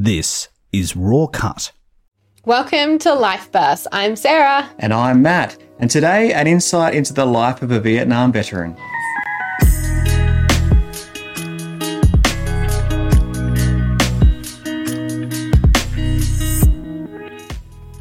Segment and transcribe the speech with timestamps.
[0.00, 1.72] This is Raw Cut.
[2.44, 3.88] Welcome to Life Burst.
[3.90, 4.70] I'm Sarah.
[4.78, 5.60] And I'm Matt.
[5.80, 8.76] And today, an insight into the life of a Vietnam veteran.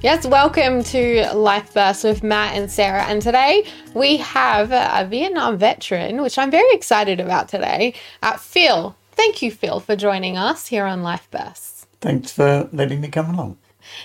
[0.04, 3.06] Yes, welcome to Life Burst with Matt and Sarah.
[3.06, 7.96] And today we have a Vietnam veteran, which I'm very excited about today.
[8.22, 8.96] Uh, Phill.
[9.14, 11.77] Thank you, Phill, for joining us here on Life Burst.
[12.02, 13.58] Thanks for letting me come along.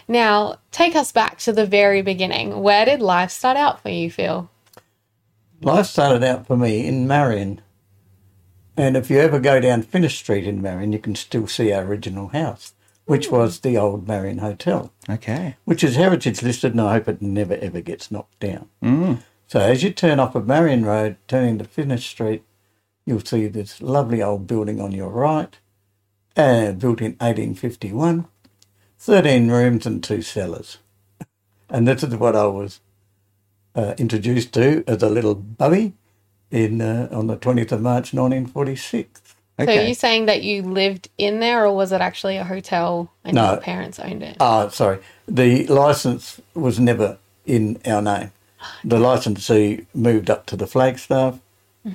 [0.09, 2.63] Now, take us back to the very beginning.
[2.63, 4.49] Where did life start out for you, Phill?
[5.61, 7.61] Life started out for me in Marion.
[8.77, 11.85] And if you ever go down Finnis Street in Marion, you can still see our
[11.85, 12.75] original house,
[13.05, 15.57] which was the old Marion Hotel, Okay.
[15.65, 18.69] which is heritage listed, and I hope it never ever gets knocked down.
[18.83, 19.23] Mm.
[19.47, 22.43] So as you turn off of Marion Road, turning to Finnis Street,
[23.05, 25.59] you'll see this lovely old building on your right,
[26.37, 28.27] uh, built in 1851,
[28.99, 30.79] 13 rooms and two cellars.
[31.69, 32.81] And this is what I was
[33.75, 35.95] uh, introduced to as a little bubby
[36.51, 39.21] in uh, on the 20th of March 1946.
[39.59, 43.13] So, are you saying that you lived in there, or was it actually a hotel
[43.23, 43.53] and No.
[43.53, 44.37] your parents owned it?
[44.41, 44.99] Ah, sorry.
[45.29, 48.33] The license was never in our name.
[48.83, 51.39] The licensee moved up to the Flagstaff,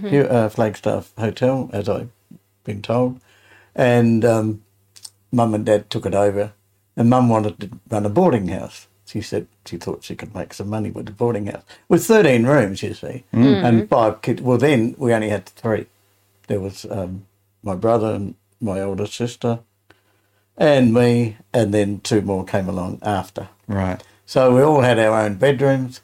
[0.01, 2.09] here, uh, Flagstaff Hotel, as I've
[2.63, 3.19] been told,
[3.77, 4.63] and um,
[5.31, 6.51] Mum and Dad took it over.
[6.97, 8.87] And Mum wanted to run a boarding house.
[9.05, 12.45] She said she thought she could make some money with the boarding house with thirteen
[12.45, 14.41] rooms, you see, and five kids.
[14.41, 15.85] Well, then we only had three.
[16.47, 17.25] There was um,
[17.61, 19.59] my brother and my older sister,
[20.57, 23.47] and me, and then two more came along after.
[23.67, 24.03] Right.
[24.25, 26.01] So we all had our own bedrooms,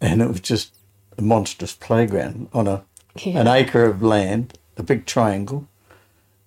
[0.00, 0.72] and it was just
[1.18, 2.84] a monstrous playground on a
[3.26, 5.66] an acre of land, a big triangle.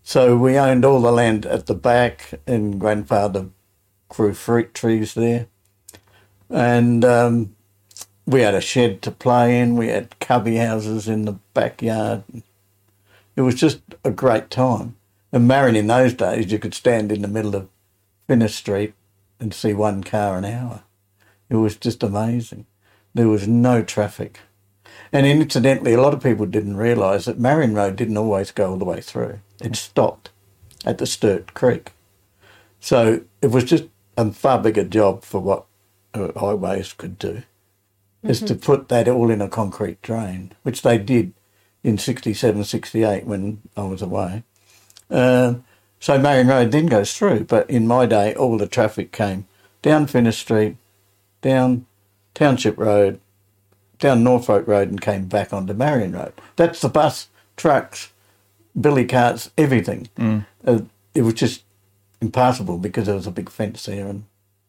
[0.08, 3.48] So we owned all the land at the back, and grandfather
[4.08, 5.48] grew fruit trees there,
[6.48, 7.56] and um,
[8.28, 9.76] we had a shed to play in.
[9.76, 12.22] We had cubby houses in the backyard.
[13.36, 14.96] It was just a great time.
[15.32, 17.68] And Marion in those days, you could stand in the middle of
[18.30, 18.94] Finnis Street
[19.40, 20.84] and see one car an hour.
[21.50, 22.68] It was just amazing.
[23.16, 24.40] There was no traffic.
[25.12, 28.78] And incidentally, a lot of people didn't realise that Marion Road didn't always go all
[28.78, 29.40] the way through.
[29.62, 30.32] It stopped
[30.86, 31.94] at the Sturt Creek.
[32.80, 33.86] So it was just
[34.18, 35.66] a far bigger job for what
[36.14, 37.44] uh, highways could do,
[38.24, 41.34] is to put that all in a concrete drain, which they did
[41.84, 44.44] in 67, 68 when I was away.
[45.10, 45.64] Um,
[46.00, 49.48] so Marion Road then goes through, but in my day, all the traffic came
[49.82, 50.78] down Finnis Street,
[51.42, 51.86] down
[52.34, 53.20] Township Road,
[54.00, 56.34] down Norfolk Road, and came back onto Marion Road.
[56.56, 58.12] That's the bus, trucks,
[58.80, 60.10] billy carts, everything.
[60.66, 60.80] Uh,
[61.14, 61.64] it was just
[62.22, 64.26] impassable because there was a big fence there and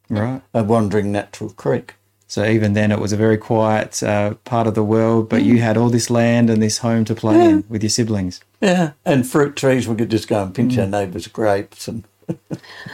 [0.09, 0.41] Right.
[0.55, 1.95] a wandering natural creek.
[2.29, 5.61] So even then, it was a very quiet uh, part of the world, but you
[5.61, 8.41] had all this land and this home to play in with your siblings.
[8.61, 9.87] Yeah, and fruit trees.
[9.87, 12.03] We could just go and pinch our neighbours' grapes, and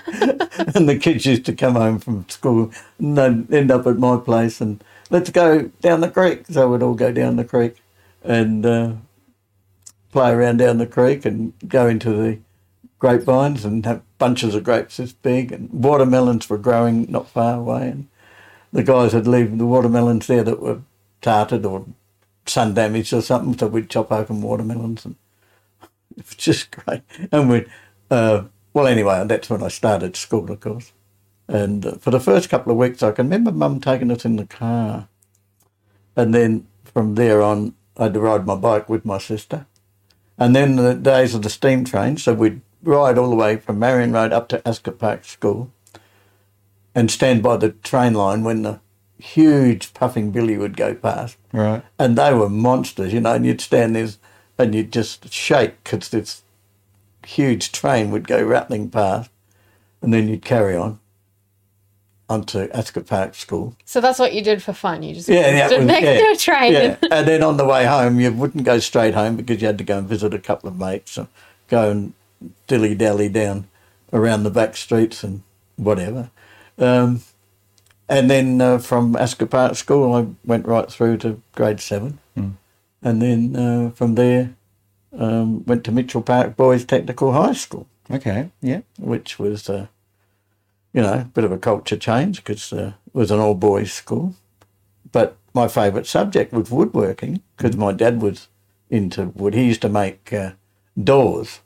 [0.07, 4.17] and the kids used to come home from school and they'd end up at my
[4.19, 6.47] place and let's go down the creek.
[6.49, 7.77] So we'd all go down the creek
[8.23, 8.93] and uh,
[10.11, 12.39] play around down the creek and go into the
[12.99, 17.89] grapevines and have bunches of grapes this big and watermelons were growing not far away
[17.89, 18.07] and
[18.73, 20.81] the guys would leave the watermelons there that were
[21.21, 21.85] tarted or
[22.47, 25.17] sun damaged or something so we'd chop open watermelons and
[26.17, 27.03] it was just great.
[27.31, 27.67] And we,
[28.11, 30.93] uh, well, anyway, that's when I started school, of course.
[31.49, 34.47] And for the first couple of weeks, I can remember Mum taking us in the
[34.47, 35.09] car,
[36.17, 39.67] and then from there on, I had to ride my bike with my sister.
[40.39, 43.79] And then the days of the steam train, so we'd ride all the way from
[43.79, 45.71] Marion Road up to Ascot Park School,
[46.95, 48.81] and stand by the train line when the
[49.19, 51.83] huge puffing billy would go past Right.
[51.99, 53.35] and they were monsters, you know.
[53.35, 54.09] And you'd stand there
[54.59, 56.43] and you'd just shake because this
[57.27, 59.31] huge train would go rattling past,
[60.01, 60.99] and then you'd carry on
[62.33, 63.77] onto Ascot Park School.
[63.85, 65.03] So that's what you did for fun.
[65.03, 66.73] You just Yeah, that stood was- next yeah, to a train.
[66.73, 69.79] Yeah, and then on the way home, you wouldn't go straight home because you had
[69.79, 71.29] to go and visit a couple of mates, and
[71.69, 72.13] go and
[72.67, 73.69] dilly dally down
[74.13, 75.43] around the back streets and
[75.77, 76.31] whatever.
[76.79, 77.23] Um,
[78.09, 82.19] and then uh, from Ascot Park School, I went right through to grade seven,
[83.05, 84.55] and then uh, from there
[85.19, 88.51] um, went to Mitchell Park Boys Technical High School Okay.
[88.61, 88.81] Yeah.
[88.99, 89.87] which was, uh,
[90.93, 93.93] you know, a bit of a culture change because uh, it was an all boys
[93.93, 94.35] school.
[95.11, 98.49] But my favourite subject was woodworking because my dad was
[98.91, 99.55] into wood.
[99.55, 100.53] He used to make uh,
[101.03, 101.61] doors,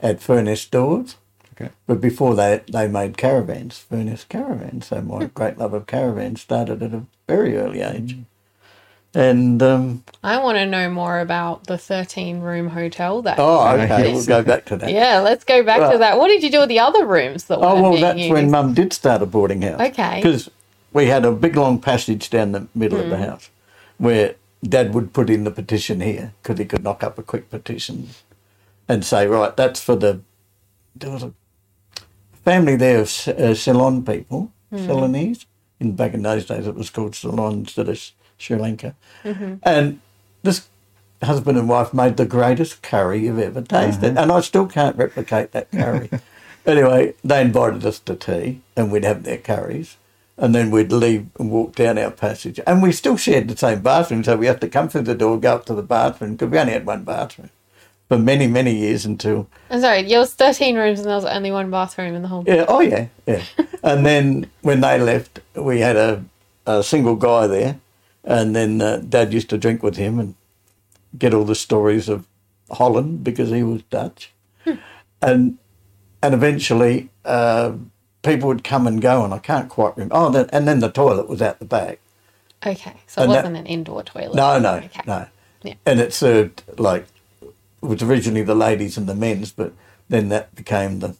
[0.00, 1.16] had furnace doors,
[1.58, 1.72] Okay.
[1.86, 4.88] But before that, they made caravans, furnace caravans.
[4.88, 8.18] So my great love of caravans started at a very early age.
[9.16, 13.38] And um, I want to know more about the 13 room hotel that.
[13.38, 14.90] oh, okay, we'll go back to that.
[14.92, 16.18] Yeah, let's go back to that.
[16.18, 18.32] What did you do with the other rooms that were Oh well, being that's used?
[18.34, 19.80] when Mum did start a boarding house.
[19.80, 20.16] Okay.
[20.16, 20.50] Because
[20.92, 23.48] we had a big long passage down the middle of the house,
[23.96, 27.48] where Dad would put in the petition here because he could knock up a quick
[27.48, 28.10] petition,
[28.86, 30.20] and say, right, that's for the.
[30.94, 31.32] There was a
[32.44, 35.46] family there of uh, Ceylon people, Ceylonese.
[35.80, 37.98] In back in those days, it was called Ceylon instead of
[38.38, 38.94] Sri Lanka,
[39.24, 39.54] mm-hmm.
[39.62, 40.00] and
[40.42, 40.68] this
[41.22, 44.18] husband and wife made the greatest curry you've ever tasted, mm-hmm.
[44.18, 46.10] and I still can't replicate that curry.
[46.66, 49.96] anyway, they invited us to tea, and we'd have their curries,
[50.36, 53.80] and then we'd leave and walk down our passage, and we still shared the same
[53.80, 56.50] bathroom, so we had to come through the door, go up to the bathroom because
[56.50, 57.50] we only had one bathroom
[58.08, 61.50] for many, many years until I'm sorry, there was 13 rooms and there was only
[61.50, 62.44] one bathroom in the whole.
[62.46, 63.42] yeah, oh yeah, yeah.
[63.82, 66.24] and then when they left, we had a,
[66.66, 67.80] a single guy there,
[68.26, 70.34] and then uh, Dad used to drink with him and
[71.18, 72.26] get all the stories of
[72.70, 74.32] Holland because he was Dutch,
[75.22, 75.58] and
[76.22, 77.72] and eventually uh,
[78.22, 80.14] people would come and go, and I can't quite remember.
[80.16, 82.00] Oh, then, and then the toilet was out the back.
[82.66, 84.34] Okay, so it And that- wasn't an indoor toilet.
[84.34, 85.00] No, no, Okay.
[85.06, 85.26] no.
[85.62, 85.74] Yeah.
[85.84, 87.06] And it served like
[87.42, 89.72] it was originally the ladies and the men's, but
[90.08, 91.14] then that became the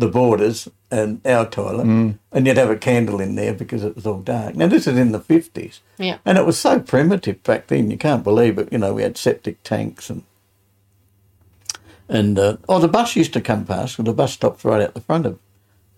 [0.00, 1.86] the borders and our toilet,
[2.32, 4.54] and you'd have a candle in there because it was all dark.
[4.56, 6.18] Now this is in the fifties, Yeah.
[6.24, 7.90] and it was so primitive back then.
[7.90, 8.72] You can't believe it.
[8.72, 10.22] You know, we had septic tanks and
[12.08, 13.98] and uh, oh, the bus used to come past.
[13.98, 15.38] Well, the bus stops right out the front of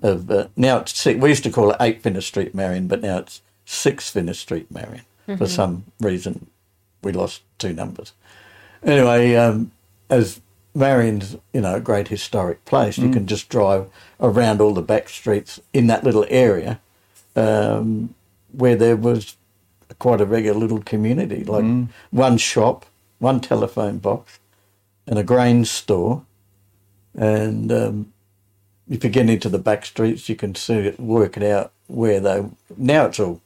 [0.03, 3.19] of uh, now it's we used to call it eight Finnis Street, Marion, but now
[3.19, 5.05] it's six Finnis Street, Marion.
[5.39, 6.49] For some reason,
[7.03, 8.13] we lost two numbers.
[8.83, 9.71] Anyway, um,
[10.11, 10.41] as
[10.75, 13.91] Marion's, you know, a great historic place, you can just drive
[14.21, 16.81] around all the back streets in that little area
[17.37, 18.15] um,
[18.53, 19.37] where there was
[19.99, 21.65] quite a regular little community, like
[22.11, 22.87] one shop,
[23.19, 24.39] one telephone box,
[25.07, 26.25] and a grain store.
[27.15, 28.13] And um,
[28.89, 32.19] if you get into the back streets, you can see it, work it out where
[32.21, 32.45] they.
[32.77, 33.43] Now it's all,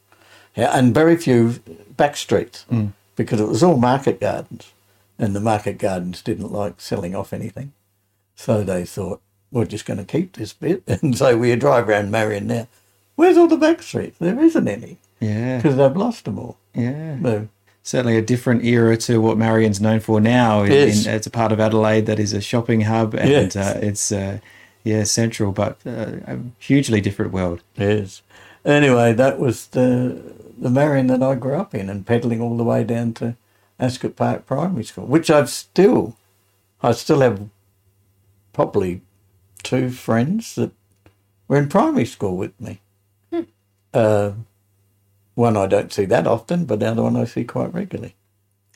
[0.54, 1.58] and very few
[1.96, 2.64] back streets
[3.16, 4.70] because it was all market gardens,
[5.18, 7.72] and the market gardens didn't like selling off anything,
[8.34, 9.20] so they thought
[9.50, 12.68] we're just going to keep this bit, and so we drive around Marion now.
[13.14, 14.18] Where's all the back streets?
[14.18, 15.56] There isn't any Yeah.
[15.56, 16.58] because they've lost them all.
[16.74, 17.14] Yeah.
[17.16, 17.48] No.
[17.82, 20.64] Certainly a different era to what Marion's known for now.
[20.64, 21.06] In, Yes.
[21.06, 23.56] in, it's a part of Adelaide that is a shopping hub and Yes.
[23.56, 24.38] uh, it's, uh,
[24.84, 27.62] yeah, central, but uh, a hugely different world.
[27.76, 28.22] Yes.
[28.64, 32.64] Anyway, that was the the Marion that I grew up in, and peddling all the
[32.64, 33.36] way down to
[33.78, 36.16] Ascot Park Primary School, which I've still,
[36.82, 37.48] I still have
[38.52, 39.02] probably
[39.62, 40.70] two friends that
[41.48, 42.80] were in primary school with me.
[43.92, 44.32] Uh,
[45.34, 48.14] one I don't see that often, but the other one I see quite regularly.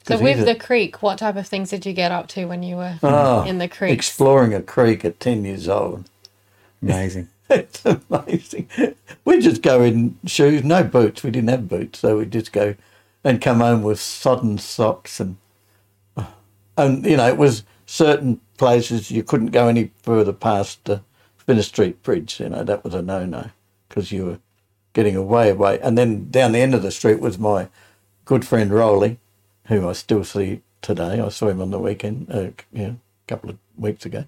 [0.06, 2.62] So with he's the creek, what type of things did you get up to when
[2.62, 3.92] you were Oh, in the creek?
[3.92, 6.08] exploring a creek at ten years old.
[6.82, 7.28] Amazing.
[7.52, 8.68] It's amazing.
[9.24, 11.24] We just go in shoes, no boots.
[11.24, 12.76] We didn't have boots, so we just go
[13.24, 15.36] and come home with sodden socks and
[16.76, 21.02] and you know it was certain places you couldn't go any further past the
[21.46, 22.40] Finnis Street Bridge.
[22.40, 23.50] You know that was a no no
[23.88, 24.38] because you were
[24.92, 25.78] getting away away.
[25.80, 27.68] And then down the end of the street was my
[28.24, 29.18] good friend Rowley,
[29.66, 31.20] who I still see today.
[31.20, 34.24] I saw him on the weekend, uh, you know, a couple of weeks ago.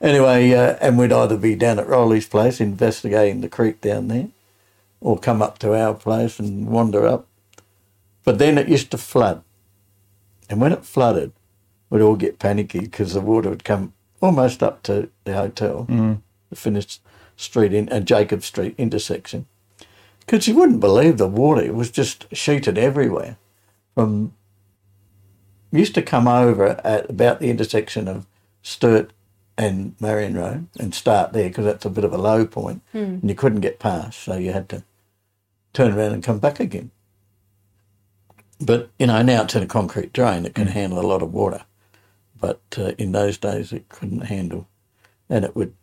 [0.00, 4.28] Anyway, uh, and we'd either be down at Rowley's place investigating the creek down there,
[5.00, 7.26] or come up to our place and wander up.
[8.26, 9.44] But then it used to flood,
[10.50, 11.32] and when it flooded,
[11.88, 16.20] we'd all get panicky because the water would come almost up to the hotel, mm.
[16.50, 16.98] the Finnis
[17.36, 19.46] Street in and Jacob Street intersection.
[20.18, 23.38] Because you wouldn't believe the water; it was just sheeted everywhere.
[23.94, 24.32] From
[25.70, 28.26] used to come over at about the intersection of
[28.60, 29.12] Sturt
[29.56, 32.98] and Marion Road and start there because that's a bit of a low point hmm.
[32.98, 34.82] and you couldn't get past, so you had to
[35.72, 36.90] turn around and come back again.
[38.60, 41.32] But you know now it's in a concrete drain that can handle a lot of
[41.34, 41.64] water,
[42.40, 44.68] but uh, in those days it couldn't handle,
[45.30, 45.74] and it would.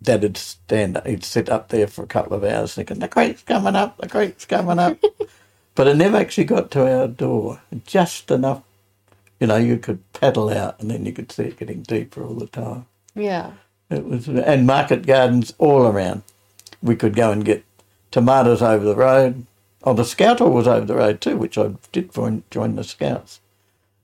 [0.00, 3.76] that'd stand, he'd sit up there for a couple of hours thinking, the creek's coming
[3.76, 4.98] up, the creek's coming up.
[5.74, 8.62] but it never actually got to our door, just enough
[9.40, 12.34] you know, you could paddle out and then you could see it getting deeper all
[12.34, 12.86] the time.
[13.14, 13.52] yeah.
[13.90, 16.22] It was and market gardens all around.
[16.82, 17.64] We could go and get
[18.10, 19.46] tomatoes over the road.
[19.84, 22.84] Oh, the scout hall was over the road too, which I did join, join the
[22.84, 23.40] scouts,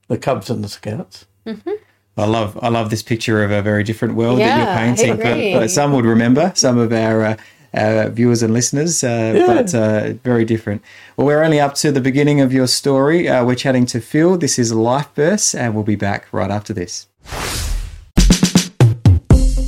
[0.07, 1.25] the Cubs and the Scouts.
[1.45, 1.71] Mm-hmm.
[2.15, 4.75] I love I love this picture of a very different world that Yeah, you're I
[4.95, 5.11] painting.
[5.19, 5.53] agree.
[5.53, 7.35] But, but some would remember, some of our uh,
[7.73, 10.83] uh, viewers and listeners, uh, but uh, very different.
[11.17, 13.27] Well, we're only up to the beginning of your story.
[13.27, 14.37] Uh, we're chatting to Phill.
[14.37, 17.07] This is Life Bursts, and we'll be back right after this.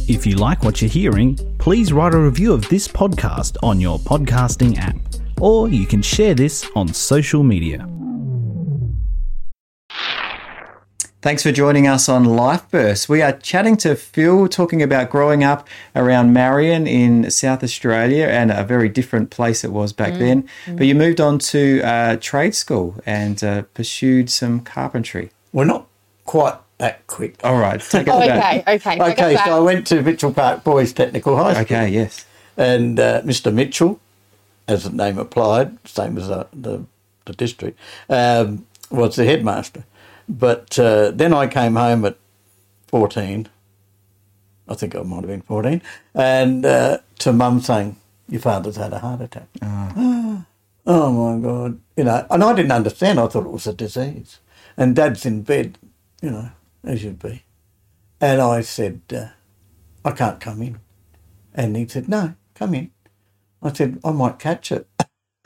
[0.08, 3.98] If you like what you're hearing, please write a review of this podcast on your
[3.98, 4.96] podcasting app,
[5.40, 7.88] or you can share this on social media.
[11.22, 13.10] Thanks for joining us on Life Burst.
[13.10, 18.52] We are chatting to Phill, talking about growing up around Marion in South Australia and
[18.52, 20.48] a very different place it was back then.
[20.68, 25.32] But you moved on to uh, trade school and uh, pursued some carpentry.
[25.52, 25.88] We're not
[26.26, 27.44] quite that quick.
[27.44, 29.12] All right, take us Oh, okay, okay.
[29.12, 31.64] Okay, so I went to Mitchell Park Boys Technical High School.
[31.64, 32.26] Okay, yes.
[32.56, 33.52] and uh, Mr.
[33.52, 34.00] Mitchell,
[34.68, 36.86] as the name applied, same as the, the,
[37.26, 37.80] the district,
[38.10, 39.84] um, was the headmaster.
[40.28, 42.18] But uh, then I came home at
[42.88, 43.48] 14,
[44.68, 45.82] I think I might have been 14,
[46.14, 47.98] and uh, to mum saying,
[48.30, 49.48] Your father's had a heart attack.
[50.88, 51.12] Oh.
[51.12, 51.80] my God.
[51.98, 53.20] You know, and I didn't understand.
[53.20, 54.38] I thought it was a disease.
[54.78, 55.80] And dad's in bed,
[56.22, 56.52] you know,
[56.84, 57.42] as you'd be.
[58.22, 59.30] And I said, uh,
[60.04, 60.80] I can't come in.
[61.56, 62.92] And he said, No, come in.
[63.66, 64.88] I said, I might catch it.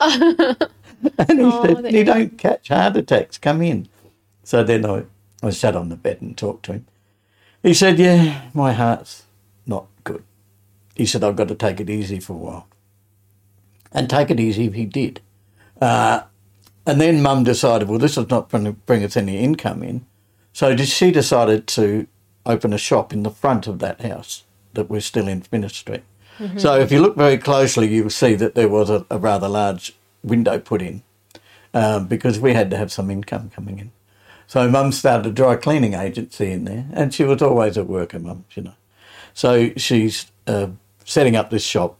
[0.00, 3.88] and he Oh, said, You don't catch heart attacks, come in.
[4.44, 5.04] So then I,
[5.42, 6.86] I sat on the bed and talked to him.
[7.62, 9.24] He said, Yeah, my heart's
[9.66, 10.24] not good.
[10.96, 12.68] He said, I've got to take it easy for a while.
[13.92, 15.20] And take it easy he did.
[15.80, 16.22] Uh,
[16.86, 20.06] and then mum decided, well, this is not going to bring us any income in.
[20.52, 22.06] So she decided to
[22.46, 26.02] open a shop in the front of that house that we're still in Smith Street.
[26.56, 29.94] So if you look very closely, you'll see that there was a, a rather large
[30.22, 31.02] window put in
[31.74, 33.92] um, because we had to have some income coming in.
[34.46, 38.18] So mum started a dry cleaning agency in there, and she was always a worker,
[38.18, 38.74] mum, you know.
[39.32, 40.68] So she's uh,
[41.04, 41.98] setting up this shop,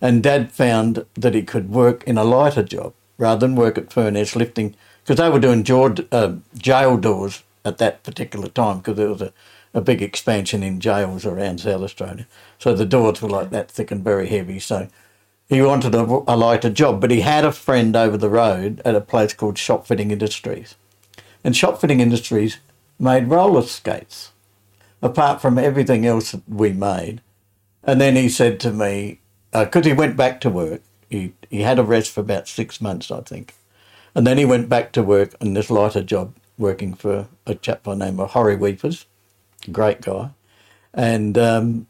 [0.00, 3.92] and dad found that he could work in a lighter job rather than work at
[3.92, 8.96] Furness lifting, because they were doing jail, uh, jail doors at that particular time, because
[8.96, 9.32] there was a,
[9.78, 12.26] a big expansion in jails around South Australia.
[12.58, 14.58] So the doors were like that thick and very heavy.
[14.58, 14.88] So
[15.48, 18.96] he wanted a, a lighter job, but he had a friend over the road at
[18.96, 20.74] a place called Shop Fitting Industries.
[21.44, 22.58] And Shop Fitting Industries
[22.98, 24.32] made roller skates,
[25.00, 27.22] apart from everything else that we made.
[27.84, 29.20] And then he said to me,
[29.52, 32.80] uh, because he went back to work, he, he had a rest for about six
[32.80, 33.54] months, I think.
[34.14, 37.84] And then he went back to work in this lighter job, working for a chap
[37.84, 39.06] by the name of Horry Weepers,
[39.68, 40.30] great guy,
[40.94, 41.86] and um,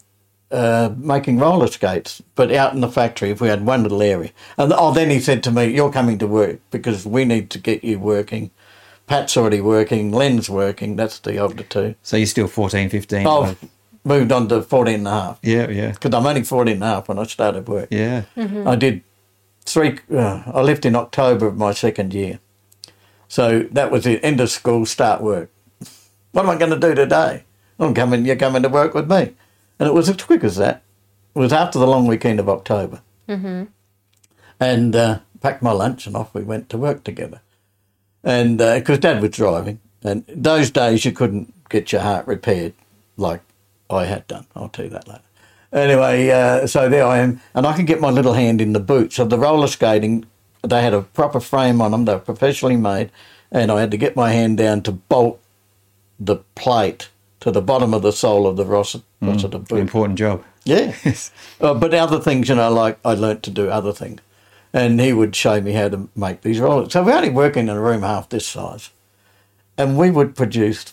[0.50, 4.30] uh, making roller skates, but out in the factory if we had one little area.
[4.56, 7.58] And oh, then he said to me, You're coming to work because we need to
[7.58, 8.50] get you working.
[9.06, 11.94] Pat's already working, Len's working, that's the older two.
[12.02, 13.26] So you're still 14, 15.
[13.26, 13.58] I've
[14.04, 16.87] moved on to 14 and a half yeah, yeah, because I'm only 14 and a
[16.87, 17.88] half when I started work.
[17.90, 18.25] yeah.
[18.37, 19.02] I did
[19.64, 22.38] three, uh, I left in October of my second year.
[23.28, 25.50] So that was the end of school, start work.
[26.32, 27.44] What am I going to do today?
[27.78, 29.35] I'm coming, you're coming to work with me.
[29.78, 30.82] And it was as quick as that.
[31.35, 33.00] It was after the long weekend of October.
[33.28, 33.64] Mm-hmm.
[34.61, 37.40] And uh, packed my lunch and off we went to work together.
[38.25, 42.75] And because Dad was driving, and those days you couldn't get your heart repaired
[43.16, 43.40] like
[43.90, 44.47] I had done.
[44.54, 45.23] I'll tell you that later.
[45.73, 48.80] Anyway, uh, so there I am, and I can get my little hand in the
[48.80, 49.12] boot.
[49.12, 50.25] So the roller skating,
[50.62, 52.04] they had a proper frame on them.
[52.06, 53.11] They were professionally made,
[53.52, 55.40] and I had to get my hand down to bolt
[56.18, 57.11] the plate
[57.49, 59.78] to the bottom of the sole of the Rossiter, Rossiter boot.
[59.78, 60.45] Important job.
[60.64, 60.95] Yeah.
[61.61, 64.21] uh, but other things, you know, like I learnt to do other things.
[64.73, 66.93] And he would show me how to make these rollers.
[66.93, 68.90] So we're only working in a room half this size.
[69.78, 70.93] And we would produce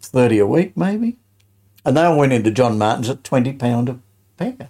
[0.00, 1.16] 30 a week, maybe.
[1.84, 3.98] And they all went into John Martin's at £20 a
[4.36, 4.68] pair.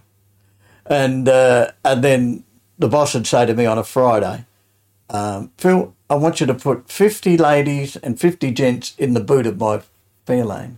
[0.87, 2.45] And, uh, and then
[2.79, 4.47] the boss would say to me on a Friday,
[5.11, 9.47] um, Phill, I want you to put 50 ladies and 50 gents in the boot
[9.47, 9.83] of my
[10.31, 10.77] Fairlane.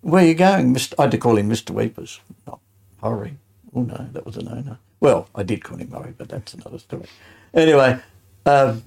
[0.00, 0.74] Where are you going?
[0.74, 0.94] Mr.
[0.98, 1.70] I had to call him Mr.
[1.70, 2.60] Weepers, not
[3.00, 3.36] Horry.
[3.74, 4.76] Oh, no, that was a no no.
[5.00, 7.06] Well, I did call him Horry, but that's another story.
[7.52, 7.98] Anyway,
[8.46, 8.82] um,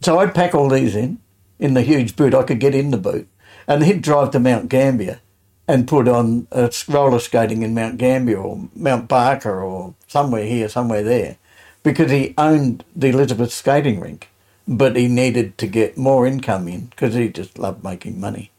[0.00, 1.18] so I'd pack all these in,
[1.58, 2.34] in the huge boot.
[2.34, 3.28] I could get in the boot.
[3.66, 5.20] And he'd drive to Mount Gambier
[5.68, 10.68] and put on uh, roller skating in Mount Gambier or Mount Barker or somewhere here,
[10.68, 11.36] somewhere there,
[11.82, 14.28] because he owned the Elizabeth skating rink,
[14.66, 18.51] but he needed to get more income in because he just loved making money.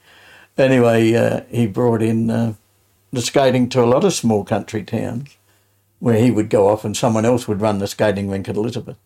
[0.58, 2.54] Anyway, uh, he brought in uh,
[3.12, 5.38] the skating to a lot of small country towns
[6.00, 8.98] where he would go off and someone else would run the skating rink at Elizabeth.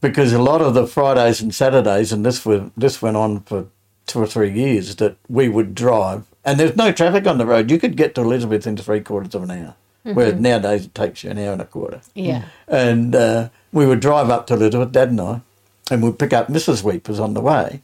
[0.00, 3.66] Because a lot of the Fridays and Saturdays, and this was, this went on for
[4.06, 7.70] two or three years that we would drive, and there's no traffic on the road.
[7.70, 11.24] You could get to Elizabeth in three quarters of an hour, whereas nowadays it takes
[11.24, 12.02] you an hour and a quarter.
[12.14, 12.44] Yeah.
[12.68, 15.40] And uh, we would drive up to Elizabeth, Dad and I,
[15.90, 16.82] and we'd pick up Mrs.
[16.84, 17.80] Weepers on the way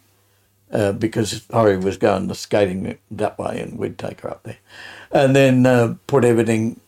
[0.72, 4.58] uh, because Horry was going to skating that way, and we'd take her up there,
[5.10, 6.80] and then uh, put everything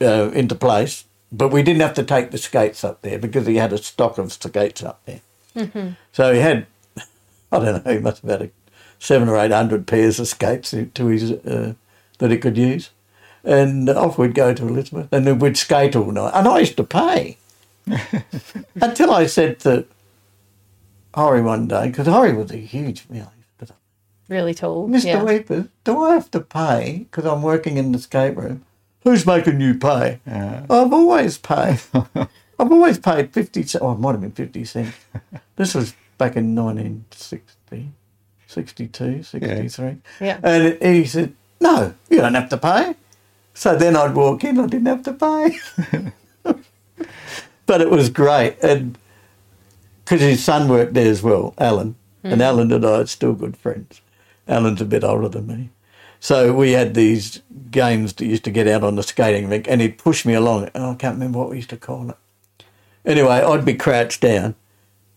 [0.00, 1.04] uh, into place.
[1.30, 4.18] But we didn't have to take the skates up there because he had a stock
[4.18, 5.20] of skates up there.
[6.12, 6.66] So he had,
[7.52, 8.50] I don't know, he must have had a
[8.98, 11.74] seven or eight hundred pairs of skates to his uh,
[12.18, 12.90] that he could use,
[13.44, 16.32] and off we'd go to Elizabeth, and then we'd skate all night.
[16.34, 17.38] And I used to pay
[18.80, 19.86] until I said to
[21.14, 23.28] Horry one day because Horry was a huge, you know,
[24.28, 24.88] Really tall.
[24.88, 25.04] Mr.
[25.04, 25.22] Yeah.
[25.24, 28.64] Weepers, do I have to pay because I'm working in the skate room?
[29.04, 30.20] Who's making you pay?
[30.26, 31.80] I've always paid.
[31.94, 33.82] I've always paid 50 cents.
[33.82, 34.96] Oh, it might have been 50 cents.
[35.56, 37.90] this was back in 1960,
[38.46, 39.96] 62, 63.
[40.20, 40.40] Yeah.
[40.42, 42.94] And he said, no, you don't have to pay.
[43.52, 45.58] So then I'd walk in, I didn't have to pay.
[47.66, 48.56] but it was great.
[48.62, 48.96] And
[50.12, 51.96] because his son worked there as well, Alan.
[52.22, 52.42] And hmm.
[52.42, 54.02] Alan and I are still good friends.
[54.46, 55.70] Alan's a bit older than me.
[56.20, 57.40] So we had these
[57.70, 60.68] games that used to get out on the skating rink and he'd push me along.
[60.74, 62.16] Oh, I can't remember what we used to call it.
[63.06, 64.54] Anyway, I'd be crouched down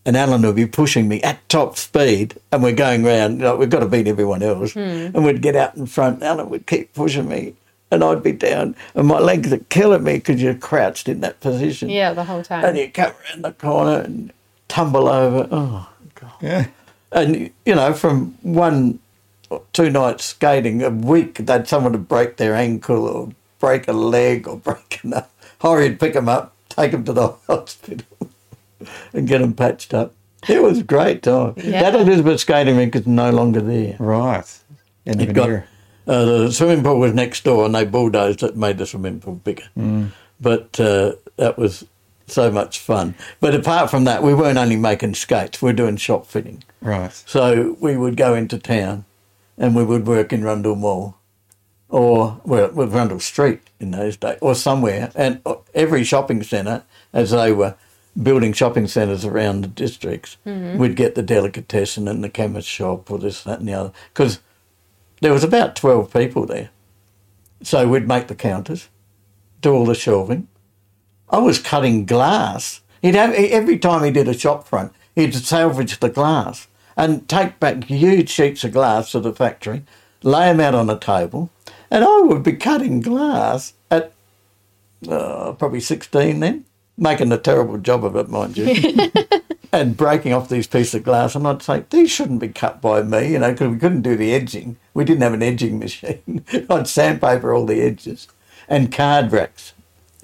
[0.06, 3.70] and Alan would be pushing me at top speed and we're going round, like, we've
[3.70, 4.72] got to beat everyone else.
[4.72, 4.80] Hmm.
[4.80, 6.22] And we'd get out in front.
[6.22, 7.54] Alan would keep pushing me
[7.90, 11.40] and I'd be down and my legs are killing me because you're crouched in that
[11.40, 11.90] position.
[11.90, 12.64] Yeah, the whole time.
[12.64, 14.32] And you come around the corner and
[14.68, 15.48] tumble over.
[15.50, 16.32] Oh, God.
[16.40, 16.66] Yeah.
[17.12, 18.98] And, you know, from one
[19.50, 23.92] or two nights skating a week, they'd someone to break their ankle or break a
[23.92, 25.30] leg or break a nut.
[25.60, 28.06] Horry'd pick them up, take them to the hospital
[29.12, 30.12] and get them patched up.
[30.48, 31.54] It was a great time.
[31.56, 31.90] Yeah.
[31.90, 33.96] That Elizabeth skating rink is no longer there.
[33.98, 34.44] Right.
[35.06, 35.64] And of It got, era.
[36.06, 39.20] uh, the swimming pool was next door and they bulldozed it and made the swimming
[39.20, 39.64] pool bigger.
[40.40, 41.84] But uh, that was
[42.26, 43.14] so much fun.
[43.40, 46.64] But apart from that, we weren't only making skates, we were doing shop fitting.
[46.80, 47.12] Right.
[47.12, 49.04] So we would go into town
[49.58, 51.16] and we would work in Rundle Mall
[51.88, 55.10] or, well, with Rundle Street in those days or somewhere.
[55.14, 55.40] And
[55.74, 57.76] every shopping centre, as they were
[58.20, 60.78] building shopping centres around the districts, mm-hmm.
[60.78, 63.92] we'd get the delicatessen and the chemist shop or this, that, and the other.
[64.12, 64.40] Because
[65.20, 66.70] there was about 12 people there.
[67.62, 68.88] So we'd make the counters,
[69.62, 70.48] do all the shelving.
[71.30, 72.80] I was cutting glass.
[73.02, 77.60] He'd have every time he did a shop front, he'd salvage the glass and take
[77.60, 79.82] back huge sheets of glass to the factory,
[80.22, 81.50] lay them out on a table,
[81.90, 84.12] and I would be cutting glass at
[85.08, 86.64] uh, probably sixteen then,
[86.96, 89.10] making a terrible job of it, mind you.
[89.72, 93.02] And breaking off these pieces of glass, and I'd say these shouldn't be cut by
[93.02, 94.76] me, you know, because we couldn't do the edging.
[94.94, 96.44] We didn't have an edging machine.
[96.70, 98.26] I'd sandpaper all the edges,
[98.68, 99.74] and card racks.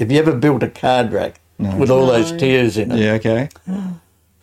[0.03, 2.99] Have you ever built a card rack with all those tiers in it?
[2.99, 3.49] Yeah, okay.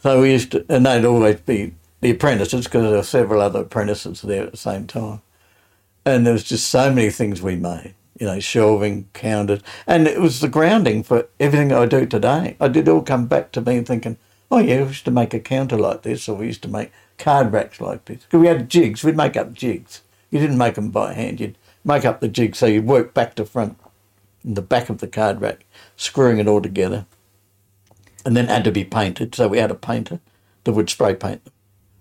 [0.02, 3.63] So we used to, and they'd always be the apprentices because there were several other
[3.63, 5.22] apprentices there at the same time.
[6.06, 9.60] And there was just so many things we made, you know, shelving, counters.
[9.86, 12.56] And it was the grounding for everything I do today.
[12.62, 14.15] I did all come back to me thinking,
[14.50, 16.93] oh, yeah, we used to make a counter like this, or we used to make
[17.17, 18.24] card racks like this.
[18.24, 20.04] Because we had jigs, we'd make up jigs.
[20.32, 23.36] You didn't make them by hand, you'd make up the jig so you'd work back
[23.36, 23.78] to front
[24.43, 27.06] in the back of the card rack, screwing it all together
[28.25, 29.36] and then had to be painted.
[29.36, 30.19] So we had a painter
[30.63, 31.54] that would spray paint them,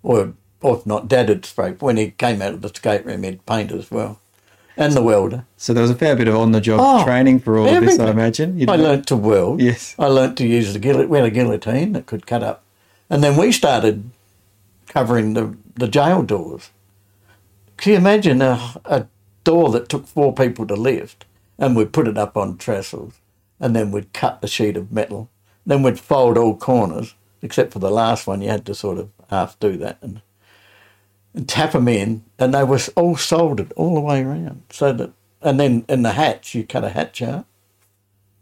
[0.02, 1.72] or or if not, Dad would spray.
[1.72, 4.20] When he came out of the skate room, he'd paint as well,
[4.76, 5.44] and the welder.
[5.56, 7.84] So there was a fair bit of on the job Oh, training for all of
[7.84, 8.58] this, I imagine.
[8.58, 9.60] You'd I learnt to weld.
[9.60, 9.94] Yes.
[9.98, 11.08] I learnt to use the guillotine.
[11.08, 12.62] We had a guillotine that could cut up,
[13.08, 14.10] and then we started
[14.88, 16.70] covering the the jail doors.
[17.76, 19.06] Can you imagine a, a
[19.44, 21.24] door that took four people to lift,
[21.58, 23.14] and we'd put it up on trestles,
[23.60, 25.28] and then we'd cut the sheet of metal,
[25.66, 28.40] then we'd fold all corners, except for the last one.
[28.40, 30.22] You had to sort of half do that and,
[31.34, 34.62] and tap them in, and they were all soldered all the way around.
[34.70, 35.10] So that,
[35.42, 37.46] and then in the hatch, you cut a hatch out.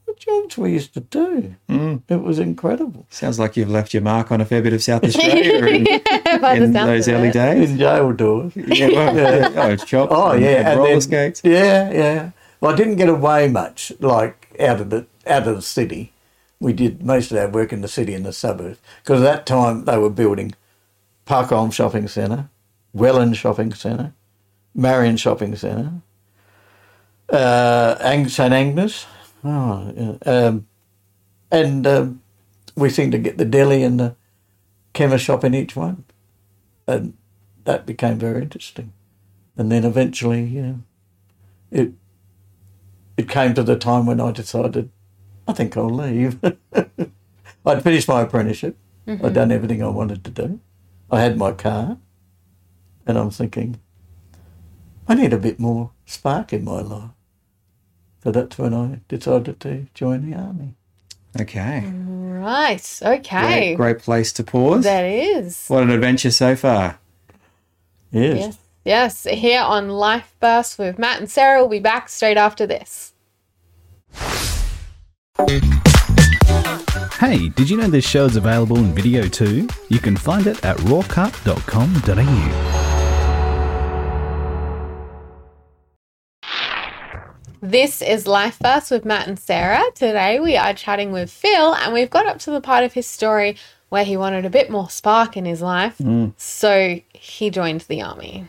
[0.06, 1.96] The jobs we used to do, hmm.
[2.08, 3.06] it was incredible.
[3.10, 6.52] Sounds like you've left your mark on a fair bit of South Australia in, the
[6.54, 7.72] in those early days.
[7.72, 8.54] In jail doors.
[8.54, 9.50] Yeah, well, yeah.
[9.56, 10.12] Oh, shops.
[10.14, 11.40] Oh yeah, and roller then- skates.
[11.42, 12.30] Yeah, yeah.
[12.60, 16.12] Well, I didn't get away much, like out of the out of the city.
[16.58, 19.46] We did most of our work in the city and the suburbs because at that
[19.46, 20.54] time they were building
[21.26, 22.48] Parkholme Shopping Centre,
[22.94, 24.14] Welland Shopping Centre,
[24.74, 25.92] Marion Shopping Centre,
[27.28, 29.06] uh, St Agnes,
[29.44, 30.66] oh, yeah, um,
[31.50, 32.22] and um,
[32.76, 34.16] we seemed to get the deli and the
[34.92, 36.04] chemist shop in each one.
[36.86, 37.14] And
[37.64, 38.92] that became very interesting.
[39.56, 40.80] And then eventually, you know,
[41.70, 41.92] it
[43.16, 44.90] it came to the time when I decided,
[45.48, 46.38] I think I'll leave.
[47.66, 48.76] I'd finished my apprenticeship.
[49.06, 49.32] I'd mm-hmm.
[49.32, 50.60] done everything I wanted to do.
[51.10, 51.98] I had my car,
[53.06, 53.80] and I'm thinking,
[55.08, 57.10] I need a bit more spark in my life.
[58.24, 60.74] So that's when I decided to join the army.
[61.40, 61.84] Okay.
[61.86, 63.00] Right.
[63.02, 63.74] Okay.
[63.74, 64.84] Great, great place to pause.
[64.84, 65.66] That is.
[65.68, 66.98] What an adventure so far.
[68.10, 68.38] Yes.
[68.38, 68.58] Yes.
[68.86, 69.26] Yes.
[69.28, 71.58] Here on Life Burst with Matt and Sarah.
[71.58, 73.14] We'll be back straight after this.
[77.18, 79.66] Hey, did you know this show is available in video too?
[79.88, 81.32] You can find it at rawcut.com.au.
[87.60, 89.82] This is Life Burst with Matt and Sarah.
[89.96, 93.08] Today we are chatting with Phill, and we've got up to the part of his
[93.08, 93.56] story
[93.88, 95.98] where he wanted a bit more spark in his life.
[95.98, 96.34] Mm.
[96.36, 98.46] So he joined the army.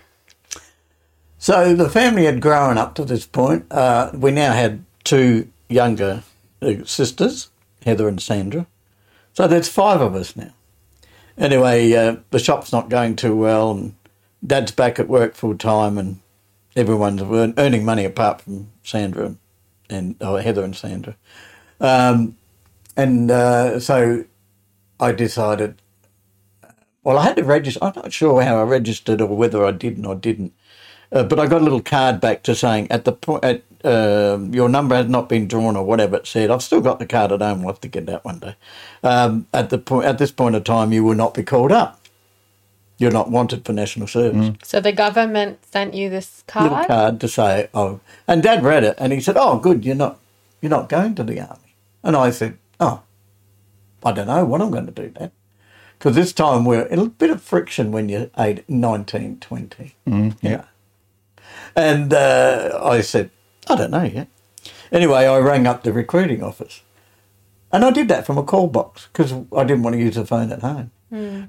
[1.48, 3.72] So the family had grown up to this point.
[3.72, 6.24] Uh, we now had two younger
[6.62, 7.52] uh, sisters,
[7.86, 8.68] Heather and Sandra.
[9.32, 10.52] So there's five of us now.
[11.38, 13.96] Anyway, uh, the shop's not going too well, and
[14.46, 16.20] Dad's back at work full time, and
[16.76, 17.22] everyone's
[17.58, 19.38] earning money apart from Sandra
[19.90, 21.16] and Heather and Sandra.
[21.80, 22.36] Um,
[22.98, 24.26] and uh, so
[25.00, 25.82] I decided.
[27.06, 27.80] Well, I had to register.
[27.82, 30.52] I'm not sure how I registered or whether I did or didn't.
[31.12, 34.38] Uh, but I got a little card back to saying at the point at uh,
[34.52, 36.52] your number has not been drawn or whatever it said.
[36.52, 37.60] I've still got the card at home.
[37.64, 38.56] We'll have to get that one day.
[39.04, 42.02] Um, at the point at this point of time, you will not be called up.
[42.98, 44.56] You're not wanted for national service.
[44.64, 46.88] So the government sent you this Little card.
[46.88, 50.20] card to say, oh, and Dad read it and he said, oh, good, you're not
[50.62, 51.76] you're not going to the army.
[52.04, 53.04] And I said, oh,
[54.04, 55.32] I don't know what I'm going to do, then.
[55.98, 59.96] Because this time we're in a bit of friction when you're eight, 19, 20.
[60.42, 60.66] Yeah.
[61.78, 63.30] And uh, I said,
[63.70, 64.28] I don't know yet.
[64.92, 66.82] Anyway, I rang up the recruiting office.
[67.72, 70.26] And I did that from a call box because I didn't want to use the
[70.26, 70.92] phone at home.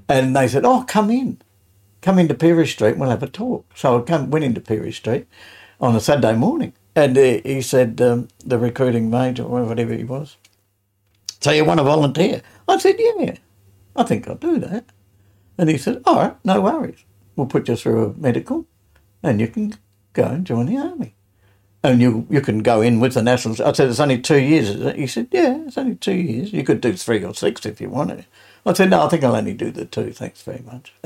[0.07, 1.41] And they said, Oh, come in.
[2.01, 3.65] Come into Pirie Street and we'll have a talk.
[3.75, 5.25] So I come, went into Pirie Street
[5.81, 6.73] on a Saturday morning.
[6.95, 10.37] And uh, he said, um, the recruiting major, or whatever he was,
[11.41, 12.41] So you want to volunteer?
[12.67, 13.35] I said, Yeah,
[13.95, 14.85] I think I'll do that.
[15.57, 17.03] And he said, All right, no worries.
[17.35, 18.67] We'll put you through a medical
[19.23, 19.75] and you can
[20.13, 21.15] go and join the army.
[21.83, 23.61] And you you can go in with the Nationals.
[23.61, 24.97] I said, It's only two years, is it?
[24.97, 26.53] He said, Yeah, it's only two years.
[26.53, 28.25] You could do three or six if you wanted.
[28.65, 30.11] I said, No, I think I'll only do the two.
[30.13, 30.93] Thanks very much.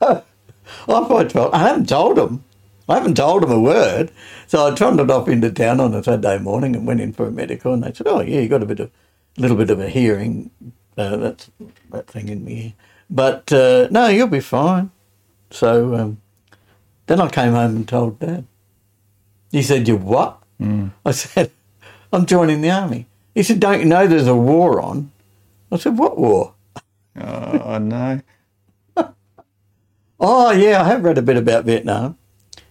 [0.00, 0.24] So
[0.88, 2.44] I quite told, I haven't told him.
[2.88, 4.12] I haven't told him a word.
[4.48, 7.32] So I trundled off into town on a Saturday morning and went in for a
[7.32, 7.74] medical.
[7.74, 8.90] And they said, "Oh yeah, you got a bit of,
[9.38, 10.50] little bit of a hearing,
[10.98, 11.50] uh, that's
[11.92, 12.74] that thing in the ear,
[13.10, 14.90] but uh, no, you'll be fine."
[15.50, 16.21] So um,
[17.06, 18.46] then I came home and told Dad.
[19.50, 20.38] He said, "You what?"
[21.04, 21.50] I said,
[22.12, 25.10] "I'm joining the army." He said, "Don't you know there's a war on?"
[25.70, 26.54] I said, "What war?"
[27.20, 28.20] Oh, no.
[30.24, 32.16] Oh, yeah, I have read a bit about Vietnam.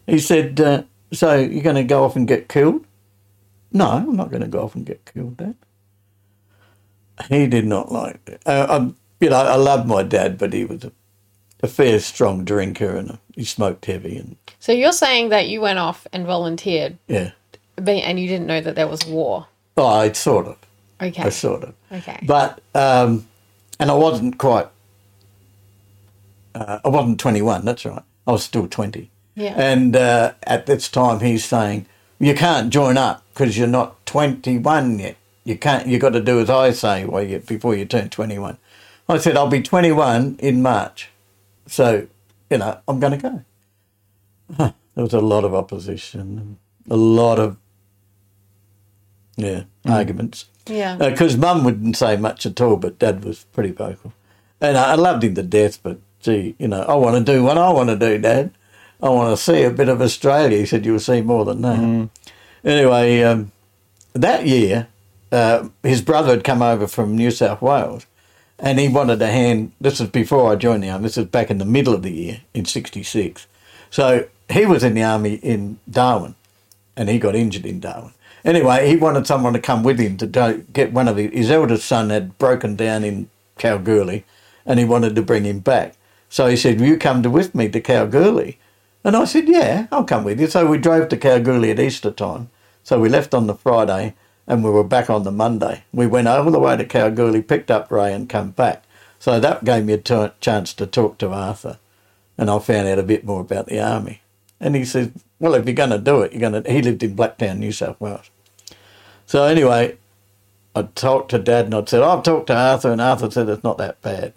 [0.07, 2.85] He said, uh, So you're going to go off and get killed?
[3.73, 5.55] No, I'm not going to go off and get killed, Dad.
[7.27, 8.41] He did not like that.
[8.45, 10.93] Uh, I'm, you know, I love my dad, but he was a,
[11.63, 14.17] a fair, strong drinker and he smoked heavy.
[14.17, 17.31] And So you're saying that you went off and volunteered, yeah,
[17.77, 19.47] and you didn't know that there was war.
[19.77, 20.57] oh, I sort of,
[21.01, 21.23] Okay.
[21.23, 21.73] I sort of.
[21.91, 22.19] Okay.
[22.25, 23.27] But um,
[23.79, 24.67] and I wasn't quite.
[26.53, 27.65] Uh, I wasn't twenty one.
[27.65, 28.03] That's right.
[28.27, 29.09] I was still twenty.
[29.35, 29.53] Yeah.
[29.57, 31.85] And uh, at this time, he's saying
[32.19, 35.15] you can't join up because you're not twenty one yet.
[35.43, 35.87] You can't.
[35.87, 38.57] You got to do as I say while you, before you turn twenty one.
[39.09, 41.09] I said I'll be twenty one in March,
[41.71, 42.07] so
[42.49, 43.45] you know I'm going to go.
[44.57, 46.57] Huh, there was a lot of opposition,
[46.89, 47.57] a lot of
[49.37, 50.97] yeah arguments yeah.
[50.97, 54.13] because mum wouldn't say much at all, but dad was pretty vocal.
[54.59, 57.43] And I, I loved him to death, but gee, you know, I want to do
[57.43, 58.51] what I want to do, dad.
[59.01, 60.59] I want to see a bit of Australia.
[60.59, 62.09] He said, You'll see more than that.
[62.63, 63.51] Anyway, um,
[64.13, 64.87] that year,
[65.31, 68.05] uh, his brother had come over from New South Wales
[68.61, 69.73] and he wanted a hand.
[69.81, 71.03] This was before I joined the army.
[71.03, 73.47] This was back in the middle of the year in 66.
[73.89, 76.35] So he was in the army in Darwin
[76.95, 78.13] and he got injured in Darwin.
[78.45, 81.85] Anyway, he wanted someone to come with him to get one of his, his eldest
[81.85, 84.25] son had broken down in Kalgoorlie
[84.65, 85.95] and he wanted to bring him back.
[86.29, 88.57] So he said, Will you come to, with me to Kalgoorlie?
[89.03, 90.47] And I said, Yeah, I'll come with you.
[90.47, 92.49] So we drove to Kalgoorlie at Easter time.
[92.83, 94.15] So we left on the Friday
[94.51, 95.85] and we were back on the Monday.
[95.93, 98.83] We went all the way to Kalgoorlie, picked up Ray and come back.
[99.17, 101.77] So that gave me a t- chance to talk to Arthur.
[102.37, 104.19] and I found out a bit more about the army.
[104.59, 107.01] And he said, "Well, if you're going to do it, you're going to." He lived
[107.01, 108.29] in Blacktown, New South Wales.
[109.25, 109.95] So anyway,
[110.75, 113.63] I talked to Dad, and I said, "I've talked to Arthur," and Arthur said it's
[113.63, 114.33] not that bad.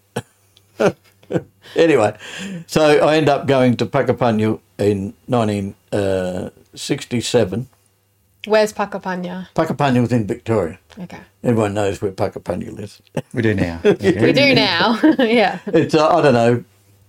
[1.75, 2.17] anyway,
[2.69, 7.67] so I end up going to Puckapunyal in 1967.
[8.47, 9.49] Where's Pakapanya?
[9.55, 10.79] Puckapunyal was in Victoria.
[10.99, 11.21] Okay.
[11.43, 13.01] Everyone knows where Puckapunyal is.
[13.33, 13.81] We do now.
[13.85, 14.99] We do now.
[15.19, 15.61] yeah.
[15.67, 16.65] It's, uh, I don't know,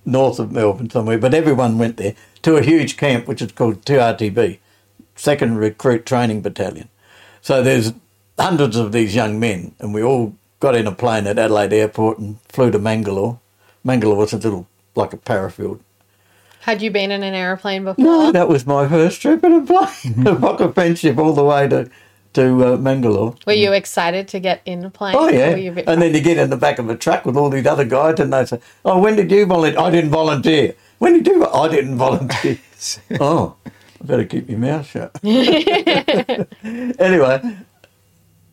[0.06, 3.84] north of Melbourne somewhere, but everyone went there to a huge camp which is called
[3.86, 4.60] 2RTB,
[5.16, 6.90] Second Recruit Training Battalion.
[7.42, 7.94] So there's
[8.40, 12.18] hundreds of these young men, and we all got in a plane at Adelaide Airport
[12.20, 13.40] and flew to Mangalore.
[13.84, 15.80] Mangalore was a little, like a parafield.
[16.66, 18.04] Had you been in an aeroplane before?
[18.04, 19.86] No, that was my first trip in a plane,
[20.28, 21.88] a Fokker Friendship all the way to,
[22.34, 23.36] to uh, Mangalore.
[23.46, 25.14] Were you excited to get in a plane?
[25.16, 26.98] Oh yeah, were you a bit and then you get in the back of a
[26.98, 29.92] truck with all these other guys, and they say, "Oh, when did you volunteer?" I
[29.92, 30.74] didn't volunteer.
[30.98, 31.46] When did you?
[31.46, 32.58] I didn't volunteer.
[33.20, 35.16] oh, I better keep your mouth shut.
[35.24, 35.68] anyway,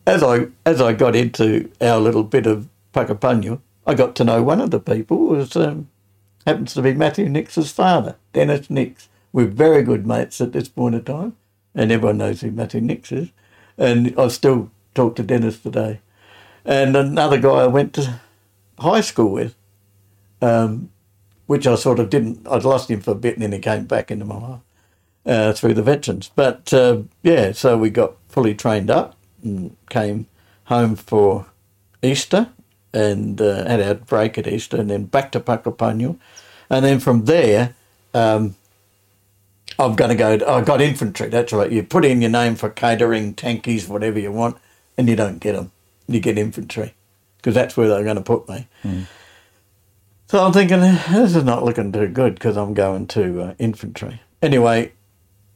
[0.05, 4.43] as I as I got into our little bit of Puckapunyal, I got to know
[4.43, 5.89] one of the people was um,
[6.45, 9.09] happens to be Matthew Nicks's father, Dennis Nicks.
[9.31, 11.35] We're very good mates at this point of time,
[11.73, 13.29] and everyone knows who Matthew Nicks is.
[13.77, 15.99] And I still talk to Dennis today.
[16.65, 18.19] And another guy I went to
[18.79, 19.55] high school with,
[20.41, 20.91] um,
[21.47, 22.47] which I sort of didn't.
[22.47, 24.61] I'd lost him for a bit, and then he came back into my life
[25.25, 26.29] uh, through the veterans.
[26.35, 30.27] But uh, yeah, so we got fully trained up and came
[30.65, 31.47] home for
[32.01, 32.49] Easter
[32.93, 36.17] and uh, had our break at Easter, and then back to Puckapunyal,
[36.69, 37.75] and then from there.
[38.13, 38.55] Um,
[39.79, 40.33] I'm going to go.
[40.47, 41.29] I got infantry.
[41.29, 41.71] That's right.
[41.71, 44.57] You put in your name for catering, tankies, whatever you want,
[44.99, 45.71] and you don't get them.
[46.07, 46.93] You get infantry
[47.37, 48.67] because that's where they're going to put me.
[50.27, 54.21] So I'm thinking this is not looking too good because I'm going to uh, infantry.
[54.41, 54.91] Anyway,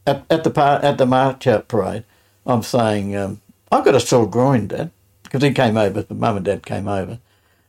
[0.07, 2.03] at, at the par- at the march out parade,
[2.45, 4.89] I'm saying um, I've got a sore groin, Dad,
[5.23, 6.01] because he came over.
[6.01, 7.19] The mum and dad came over,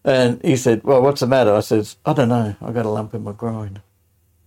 [0.04, 2.56] and he said, "Well, what's the matter?" I says, "I don't know.
[2.60, 3.80] I got a lump in my groin,"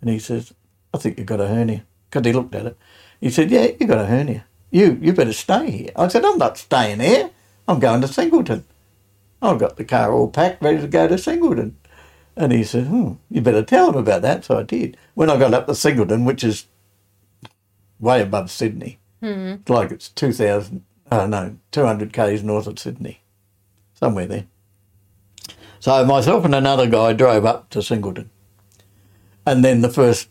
[0.02, 0.54] and he says,
[0.94, 2.78] "I think you've got a hernia." Because he looked at it,
[3.20, 4.46] he said, "Yeah, you got a hernia.
[4.70, 7.30] You you better stay here." I said, "I'm not staying here.
[7.68, 8.66] I'm going to Singleton.
[9.42, 11.78] I've got the car all packed, ready to go to Singleton."
[12.36, 14.46] And he said, hmm, you better tell him about that.
[14.46, 14.98] So I did.
[15.16, 16.66] When I got up to Singleton, which is
[18.00, 19.00] way above Sydney,
[19.62, 23.22] it's like it's 2,000, uh, no, 200 k's north of Sydney,
[23.94, 24.46] somewhere there.
[25.82, 28.30] So myself and another guy drove up to Singleton.
[29.48, 30.30] And then the first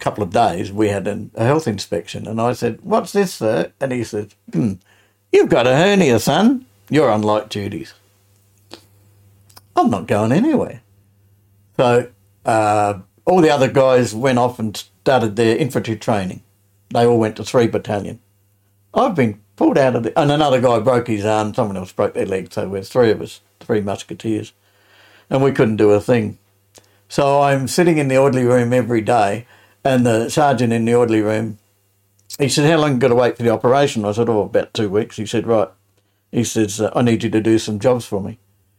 [0.00, 2.26] couple of days, we had an, a health inspection.
[2.26, 3.70] And I said, What's this, sir?
[3.80, 4.74] And he said, hmm,
[5.30, 6.64] You've got a hernia, son.
[6.88, 7.92] You're on light duties.
[9.76, 10.80] I'm not going anywhere.
[11.76, 12.10] So
[12.46, 16.42] uh, all the other guys went off and started their infantry training.
[16.94, 18.20] They all went to three battalion.
[18.94, 21.52] I've been pulled out of the, and another guy broke his arm.
[21.52, 22.50] Someone else broke their leg.
[22.50, 24.54] So we're three of us, three musketeers,
[25.30, 26.38] and we couldn't do a thing.
[27.08, 29.46] So I'm sitting in the orderly room every day,
[29.84, 31.58] and the sergeant in the orderly room,
[32.38, 34.74] he said, "How long you got to wait for the operation?" I said, "Oh, about
[34.74, 35.68] two weeks." He said, "Right."
[36.30, 38.38] He says, uh, "I need you to do some jobs for me."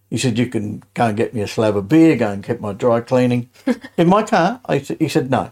[0.09, 2.61] He said, "You can go and get me a slab of beer, go and get
[2.61, 3.49] my dry cleaning
[3.97, 5.51] in my car." I "He said no."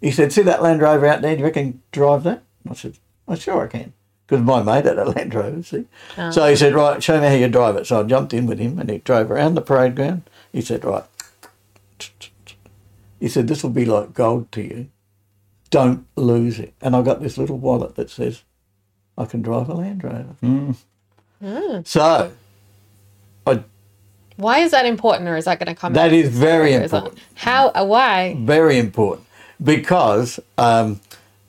[0.00, 1.34] He said, "See that Land Rover out there?
[1.34, 3.92] Do you reckon can drive that?" I said, "I sure I can."
[4.32, 5.84] Because my mate had a Land Rover, see.
[6.30, 8.58] So he said, "Right, show me how you drive it." So I jumped in with
[8.58, 10.22] him, and he drove around the parade ground.
[10.50, 11.04] He said, "Right."
[13.20, 14.88] He said, "This will be like gold to you.
[15.68, 18.42] Don't lose it." And I got this little wallet that says,
[19.18, 22.32] "I can drive a Land Rover." So
[23.46, 23.64] I
[24.36, 25.92] Why is that important, or is that going to come?
[25.92, 26.84] That out is very later?
[26.84, 27.22] Is that- important.
[27.34, 27.68] How?
[27.68, 28.34] Uh, why?
[28.40, 29.26] Very important
[29.62, 31.00] because um,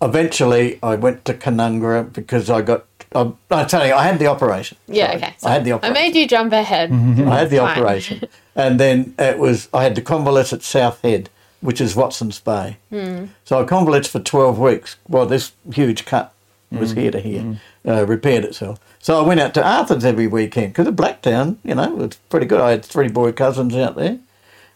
[0.03, 2.85] eventually I went to Canungra because I got.
[3.15, 4.77] I, I tell you, I had the operation.
[4.87, 5.05] Yeah.
[5.07, 5.17] Sorry.
[5.17, 5.35] Okay.
[5.43, 5.97] I had the operation.
[5.97, 6.91] I made you jump ahead.
[6.91, 7.77] I had the Fine.
[7.77, 8.21] operation,
[8.55, 11.29] and then it was I had to convalesce at South Head,
[11.61, 12.77] which is Watson's Bay.
[12.89, 13.25] Hmm.
[13.45, 16.33] So I convalesced for twelve weeks while this huge cut
[16.71, 18.79] was here to here, uh, repaired itself.
[18.97, 22.47] So I went out to Arthur's every weekend because of Blacktown, you know, was pretty
[22.47, 22.59] good.
[22.59, 24.17] I had three boy cousins out there,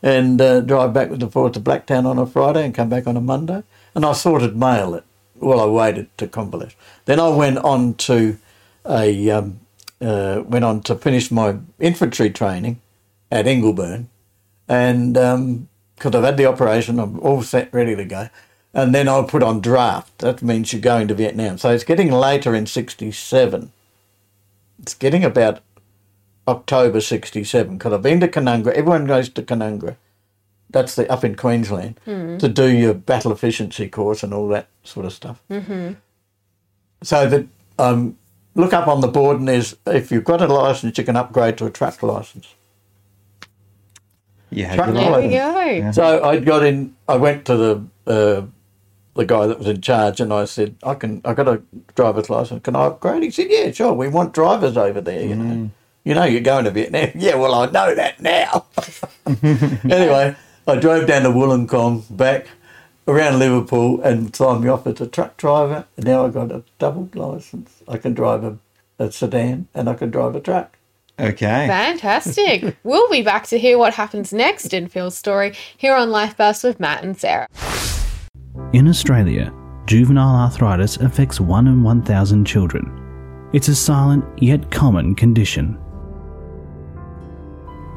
[0.03, 3.07] and uh, drive back with the forward to Blacktown on a Friday and come back
[3.07, 3.63] on a Monday.
[3.95, 5.03] And I sorted mail it
[5.39, 6.75] while I waited to convalesce.
[7.05, 8.37] Then I went on to
[8.85, 9.59] a um,
[10.01, 12.81] uh, went on to finish my infantry training
[13.31, 14.07] at Ingleburn,
[14.67, 15.13] and
[15.95, 18.29] because I've had the operation, I'm all set, ready to go.
[18.73, 20.19] And then I put on draft.
[20.19, 21.57] That means you're going to Vietnam.
[21.57, 23.71] So it's getting later in '67.
[24.79, 25.61] It's getting about
[26.47, 28.73] October '67 because I've been to Canungra.
[28.73, 29.95] Everyone goes to Canungra
[30.69, 35.05] That's the up in Queensland to do your battle efficiency course and all that sort
[35.05, 35.41] of stuff.
[35.49, 35.93] Mm-hmm.
[37.03, 37.47] So that
[37.79, 38.17] um,
[38.55, 41.57] look up on the board and there's if you've got a license, you can upgrade
[41.59, 42.53] to a truck license.
[44.49, 45.21] Yeah, Truck good There luck.
[45.23, 45.91] we go.
[45.91, 46.95] So I got in.
[47.07, 48.41] I went to the uh,
[49.15, 51.21] the guy that was in charge, and I said, "I can.
[51.25, 51.61] I got a
[51.95, 52.63] driver's license.
[52.63, 53.93] Can I upgrade?" He said, "Yeah, sure.
[53.93, 55.21] We want drivers over there.
[55.21, 55.69] You know,
[56.05, 57.11] you know, you're going to Vietnam.
[57.15, 58.65] yeah, well, I know that now."
[59.83, 60.35] anyway,
[60.69, 62.47] I drove down to Wollongong, back
[63.07, 65.85] around Liverpool, and signed me off as a truck driver.
[65.95, 67.81] And now I've got a double license.
[67.87, 68.57] I can drive a,
[68.99, 70.77] a sedan and I can drive a truck.
[71.17, 71.67] Okay.
[71.67, 72.75] Fantastic.
[72.83, 76.65] we'll be back to hear what happens next in Phill's story here on Life Burst
[76.65, 77.47] with Matt and Sarah.
[78.73, 79.53] In Australia,
[79.85, 83.49] juvenile arthritis affects 1 in 1,000 children.
[83.53, 85.79] It's a silent yet common condition.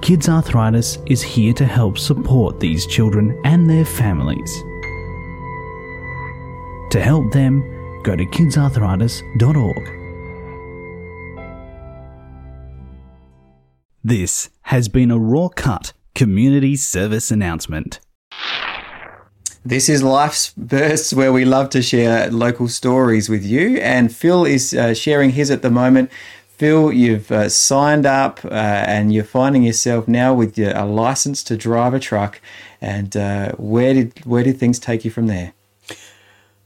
[0.03, 4.51] Kids Arthritis is here to help support these children and their families.
[6.91, 7.61] To help them,
[8.03, 10.01] go to kidsarthritis.org.
[14.03, 18.01] This has been a RawCut community service announcement.
[19.63, 23.77] This is Life's Bursts, where we love to share local stories with you.
[23.77, 26.11] And Phill is uh, sharing his at the moment.
[26.61, 31.43] Phill, you've uh, signed up uh, and you're finding yourself now with your, a license
[31.45, 32.39] to drive a truck.
[32.83, 35.55] And uh, where did where did things take you from there?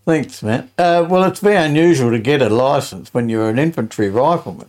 [0.04, 0.68] Thanks, Matt.
[0.76, 4.68] Uh, well, it's very unusual to get a license when you're an infantry rifleman,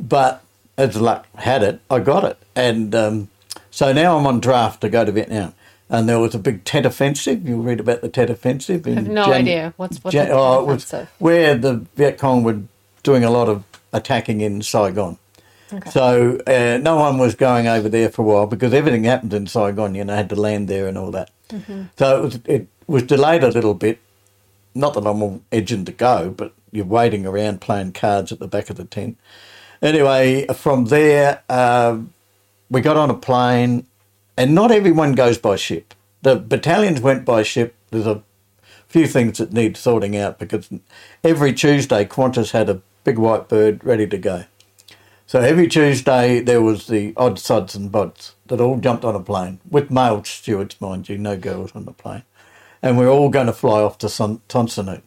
[0.00, 0.42] but
[0.78, 3.28] as luck had it, I got it, and um,
[3.70, 5.52] so now I'm on draft to go to Vietnam.
[5.90, 7.46] And there was a big Tet Offensive.
[7.46, 8.86] You'll read about the Tet Offensive.
[8.86, 9.74] In I have no Jan- idea.
[9.76, 11.10] What's what's Jan- a oh, offensive?
[11.18, 12.62] where the Viet Cong were
[13.02, 15.18] doing a lot of attacking in Saigon.
[15.90, 19.46] So uh, no one was going over there for a while because everything happened in
[19.46, 19.94] Saigon.
[19.94, 21.30] You know, had to land there and all that.
[21.98, 23.98] So it was it was delayed a little bit.
[24.74, 28.48] Not that I'm all edging to go, but you're waiting around playing cards at the
[28.48, 29.18] back of the tent.
[29.80, 32.12] Anyway, from there um,
[32.70, 33.86] we got on a plane,
[34.36, 35.94] and not everyone goes by ship.
[36.22, 37.74] The battalions went by ship.
[37.90, 38.22] There's a
[38.88, 40.68] few things that need sorting out because
[41.24, 44.44] every Tuesday Qantas had a big white bird ready to go.
[45.26, 49.20] So every Tuesday there was the odd sods and bods that all jumped on a
[49.20, 52.24] plane with male stewards, mind you, no girls on the plane,
[52.82, 55.02] and we're all going to fly off to Son- Tan Son Nhut.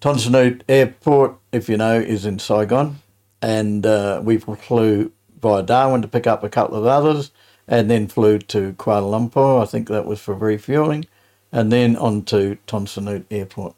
[0.00, 3.00] Tonsonut Airport, if you know, is in Saigon,
[3.42, 7.32] and uh, we flew via Darwin to pick up a couple of others,
[7.66, 9.60] and then flew to Kuala Lumpur.
[9.60, 11.06] I think that was for refueling,
[11.50, 13.74] and then on to Tan Son Nhut Airport.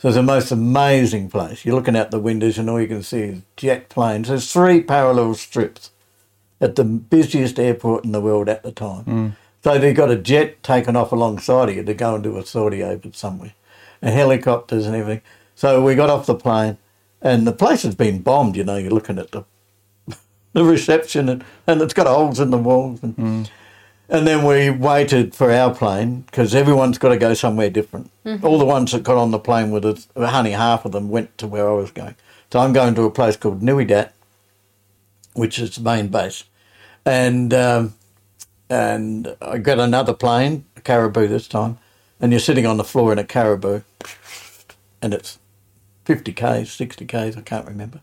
[0.00, 1.66] So it's the most amazing place.
[1.66, 4.28] You're looking out the windows and all you can see is jet planes.
[4.28, 5.90] There's three parallel strips
[6.58, 9.04] at the busiest airport in the world at the time.
[9.04, 9.28] Hmm.
[9.62, 12.46] So they've got a jet taken off alongside of you to go and do a
[12.46, 13.52] sortie over somewhere,
[14.00, 15.20] and helicopters and everything.
[15.54, 16.78] So we got off the plane,
[17.20, 18.56] and the place has been bombed.
[18.56, 19.44] You know, you're looking at the
[20.54, 23.02] the reception, and, and it's got holes in the walls.
[23.02, 23.42] And, hmm.
[24.10, 28.10] And then we waited for our plane because everyone's got to go somewhere different.
[28.42, 31.38] All the ones that got on the plane with us, honey, half of them went
[31.38, 32.16] to where I was going.
[32.52, 34.12] So I'm going to a place called Nui Dat,
[35.34, 36.42] which is the main base,
[37.06, 37.94] and um,
[38.68, 41.78] and I got another plane, a Caribou this time,
[42.20, 43.82] and you're sitting on the floor in a Caribou,
[45.00, 45.38] and it's
[46.04, 48.00] 50 k's, 60 k's, I can't remember,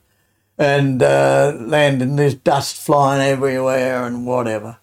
[0.58, 2.16] and uh, landing.
[2.16, 4.78] There's dust flying everywhere and whatever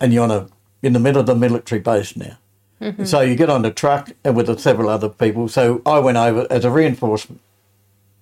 [0.00, 0.48] and you're on a
[0.82, 2.38] in the middle of the military base now.
[2.80, 3.04] Mm-hmm.
[3.04, 5.48] So you get on the truck and with several other people.
[5.48, 7.40] So I went over as a reinforcement.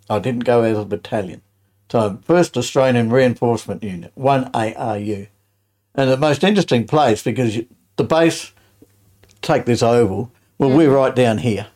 [0.08, 1.42] I didn't go as a battalion.
[1.90, 5.26] So first Australian Reinforcement Unit, one ARU,
[5.94, 8.52] and the most interesting place because you, the base
[9.42, 10.32] take this oval.
[10.58, 10.96] Well, we're mm-hmm.
[10.96, 11.66] right down here,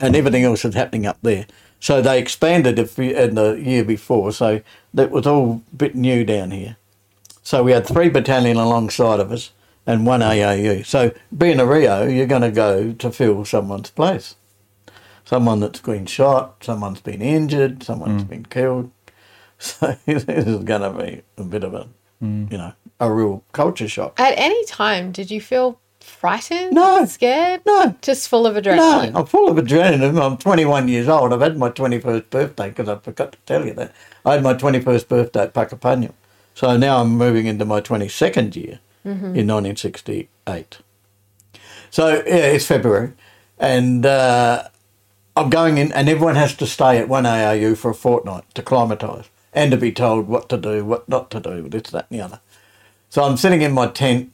[0.00, 1.46] and everything else is happening up there.
[1.80, 4.32] So they expanded in the year before.
[4.32, 4.62] So
[4.94, 6.76] that was all a bit new down here.
[7.42, 9.50] So we had three battalion alongside of us
[9.86, 10.86] and one AAU.
[10.86, 14.36] So being a Rio, you're going to go to fill someone's place.
[15.24, 18.28] Someone that's been shot, someone's been injured, someone's mm.
[18.28, 18.90] been killed.
[19.58, 21.86] So this is going to be a bit of a,
[22.20, 22.50] mm.
[22.50, 24.18] you know, a real culture shock.
[24.18, 26.72] At any time, did you feel frightened?
[26.72, 27.04] No.
[27.04, 27.60] Scared?
[27.64, 27.94] No.
[28.02, 28.76] Just full of adrenaline?
[28.76, 29.18] No, adrenaline.
[29.20, 30.20] I'm full of adrenaline.
[30.20, 31.32] I'm 21 years old.
[31.32, 33.94] I've had my 21st birthday because I forgot to tell you that.
[34.26, 36.14] I had my 21st birthday at Puckapunyal.
[36.54, 38.80] So now I'm moving into my 22nd year
[39.34, 40.78] in 1968.
[41.90, 43.12] So yeah, it's February,
[43.58, 44.68] and uh,
[45.36, 48.62] I'm going in, and everyone has to stay at one ARU for a fortnight to
[48.62, 52.18] climatise and to be told what to do, what not to do, this, that, and
[52.18, 52.40] the other.
[53.10, 54.32] So I'm sitting in my tent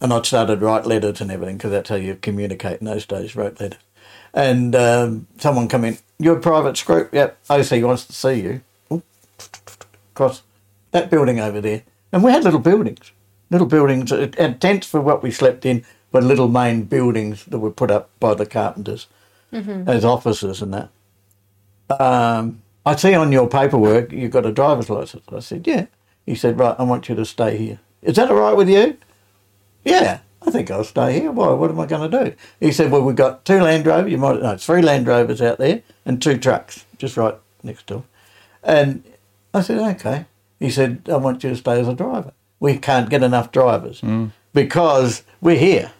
[0.00, 3.36] and I'd started write letters and everything because that's how you communicate in those days.
[3.36, 3.78] Wrote letters,
[4.34, 5.98] and um, someone come in.
[6.18, 7.14] You're a private group.
[7.14, 7.38] Yep.
[7.48, 8.62] OC wants to see you.
[8.92, 9.02] Ooh,
[10.14, 10.42] Across
[10.92, 11.82] that building over there,
[12.12, 13.12] and we had little buildings,
[13.50, 17.58] little buildings, uh, and tents for what we slept in, but little main buildings that
[17.58, 19.06] were put up by the carpenters
[19.88, 20.88] as offices and that.
[22.00, 25.24] Um, I see on your paperwork you've got a driver's license.
[25.30, 25.86] I said, yeah.
[26.24, 27.80] He said, right, I want you to stay here.
[28.00, 28.96] Is that all right with you?
[29.84, 31.32] Yeah, I think I'll stay here.
[31.32, 31.50] Why?
[31.50, 32.36] What am I going to do?
[32.60, 34.10] He said, well, we've got two Land Rovers.
[34.10, 38.04] You might no, three Land Rovers out there and two trucks just right next door.
[38.62, 39.02] And
[39.52, 40.26] I said, okay.
[40.62, 42.32] He said, I want you to stay as a driver.
[42.60, 44.26] We can't get enough drivers hmm.
[44.54, 45.90] because we're here.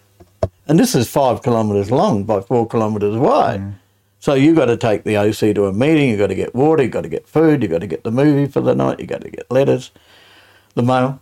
[0.68, 3.60] And this is five kilometres long by four kilometres wide.
[3.60, 3.70] Hmm.
[4.20, 6.84] So you've got to take the OC to a meeting, you've got to get water,
[6.84, 9.08] you've got to get food, you've got to get the movie for the night, you've
[9.08, 9.90] got to get letters,
[10.76, 11.20] the mail.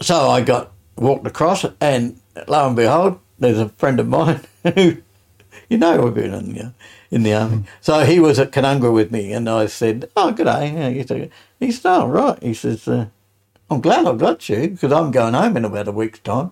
[0.00, 4.42] So I got walked across and lo and behold, there's a friend of mine
[4.76, 4.98] who
[5.68, 6.72] you know we've been in the,
[7.10, 7.56] in the army.
[7.56, 7.62] Hmm.
[7.80, 11.32] So he was at Canungra with me and I said, Oh, good day.
[11.60, 12.42] He said, Oh, right.
[12.42, 13.06] He says, uh,
[13.70, 16.50] I'm glad I've got you because I'm going home in about a week's time.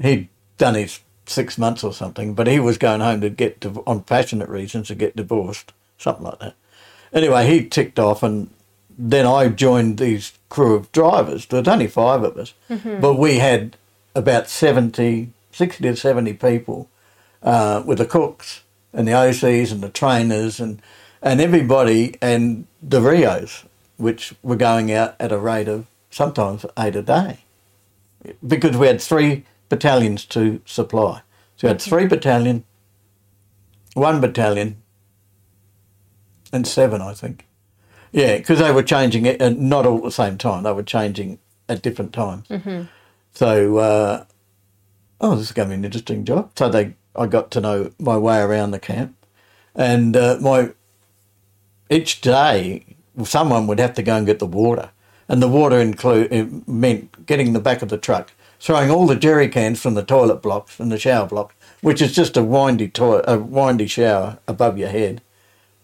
[0.00, 0.28] He'd
[0.58, 4.02] done his six months or something, but he was going home to get, div- on
[4.02, 6.54] passionate reasons, to get divorced, something like that.
[7.12, 8.50] Anyway, he ticked off and
[8.98, 11.46] then I joined these crew of drivers.
[11.46, 12.52] There's only five of us,
[13.00, 13.76] but we had
[14.14, 16.88] about 70, 60 to 70 people
[17.42, 18.62] uh, with the cooks
[18.92, 20.82] and the OCs and the trainers and,
[21.22, 23.64] and everybody and the Rios,
[24.00, 27.38] which were going out at a rate of sometimes eight a day
[28.46, 31.22] because we had three battalions to supply.
[31.56, 32.64] So we had three battalion,
[33.94, 34.82] one battalion,
[36.52, 37.46] and seven, I think.
[38.12, 40.64] Yeah, because they were changing it, and not all at the same time.
[40.64, 41.38] They were changing
[41.68, 42.48] at different times.
[43.32, 44.24] So, uh,
[45.20, 46.50] oh, this is going to be an interesting job.
[46.56, 49.14] So they, I got to know my way around the camp,
[49.74, 50.72] and uh, my
[51.88, 52.89] each day
[53.28, 54.90] someone would have to go and get the water,
[55.28, 59.48] and the water include meant getting the back of the truck, throwing all the jerry
[59.48, 63.24] cans from the toilet blocks and the shower block, which is just a windy toilet,
[63.28, 65.22] a windy shower above your head.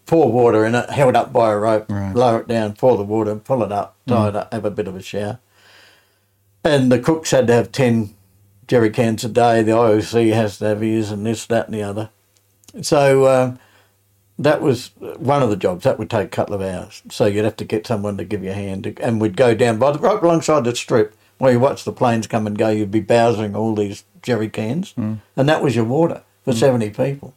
[0.07, 3.35] Pour water in it, held up by a rope, lower it down, pour the water,
[3.37, 5.41] pull it up, tie it up, have a bit of a shower.
[6.63, 8.15] And the cooks had to have 10
[8.69, 9.63] jerry cans a day.
[9.63, 12.11] The IOC has to have his and this, that, and the other.
[12.83, 13.57] So uh,
[14.39, 15.85] that was one of the jobs.
[15.85, 17.03] That would take a couple of hours.
[17.11, 18.99] So you'd have to get someone to give you a hand.
[19.01, 22.27] And we'd go down by the right alongside the strip where you watch the planes
[22.27, 22.69] come and go.
[22.69, 24.95] You'd be bowsing all these jerry cans.
[24.97, 27.35] And that was your water for 70 people.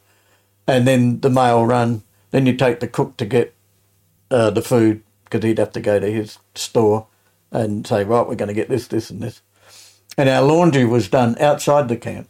[0.66, 2.02] And then the mail run.
[2.30, 3.54] Then you take the cook to get
[4.30, 7.06] uh, the food because he'd have to go to his store
[7.50, 9.42] and say, right, we're going to get this, this, and this.
[10.16, 12.28] And our laundry was done outside the camp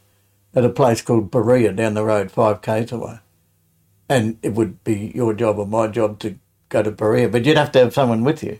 [0.54, 3.18] at a place called Baria down the road, five k's away.
[4.10, 6.36] And it would be your job or my job to
[6.68, 8.58] go to Baria, but you'd have to have someone with you.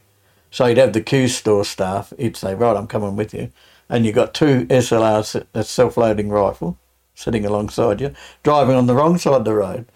[0.51, 2.12] So you'd have the Q store staff.
[2.18, 3.51] He'd say, right, I'm coming with you.
[3.88, 6.78] And you've got two SLRs, a self-loading rifle,
[7.14, 9.86] sitting alongside you, driving on the wrong side of the road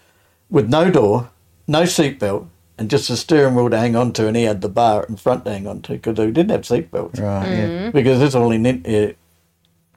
[0.50, 1.30] with no door,
[1.66, 4.68] no seatbelt, and just a steering wheel to hang on to, and he had the
[4.68, 7.20] bar in front to hang on to because we didn't have seatbelts.
[7.20, 7.90] Right, yeah.
[7.90, 9.12] Because this all in, uh,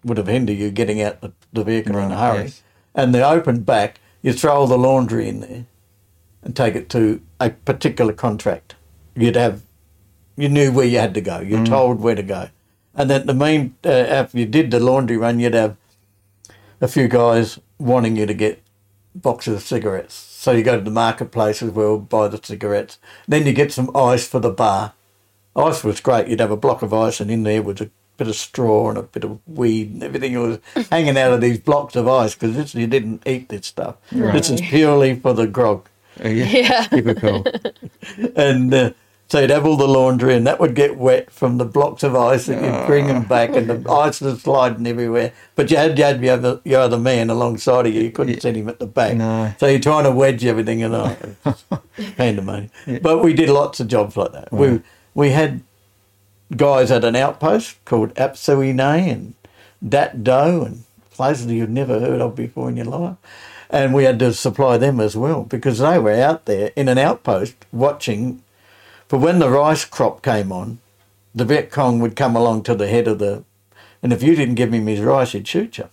[0.03, 2.43] would have hindered you getting out the, the vehicle in a hurry.
[2.43, 2.62] yes.
[2.93, 5.65] And the open back, you throw all the laundry in there
[6.43, 8.76] and take it to a particular contract.
[9.15, 9.61] You'd have,
[10.36, 11.39] you knew where you had to go.
[11.39, 12.49] You're told where to go.
[12.95, 15.78] And then the main, uh, after you did the laundry run, you'd have
[16.82, 18.63] a few guys wanting you to get
[19.13, 20.13] boxes of cigarettes.
[20.13, 22.99] So you go to the marketplace as well, buy the cigarettes.
[23.28, 24.93] Then you get some ice for the bar.
[25.55, 26.28] Ice was great.
[26.28, 28.97] You'd have a block of ice, and in there was a bit of straw and
[28.97, 30.59] a bit of weed and everything was
[30.89, 33.95] hanging out of these blocks of ice because you didn't eat this stuff.
[34.11, 35.88] This is purely for the grog.
[36.24, 36.45] Uh, yeah.
[36.45, 36.82] Yeah.
[36.89, 37.45] Typical.
[38.36, 38.91] And uh,
[39.28, 42.15] so you'd have all the laundry, and that would get wet from the blocks of
[42.15, 45.34] ice, and you'd bring them back, and the ice was sliding everywhere.
[45.55, 48.03] But you had, you had your, other, your other man alongside of you.
[48.03, 49.18] You couldn't send him at the back.
[49.18, 49.53] No.
[49.59, 51.18] So you're trying to wedge everything in a
[52.15, 52.72] pandemonium.
[53.01, 54.51] But we did lots of jobs like that.
[54.51, 54.82] We
[55.13, 55.61] we had
[56.56, 59.34] guys at an outpost called Apsuine and
[59.88, 63.18] Dat Do and places you've never heard of before in your life.
[63.70, 66.98] And we had to supply them as well because they were out there in an
[66.98, 68.41] outpost watching
[69.08, 70.80] for when the rice crop came on,
[71.34, 73.43] the Viet Cong would come along to the head of the,
[74.04, 75.89] and if you didn't give him his rice, he'd shoot you.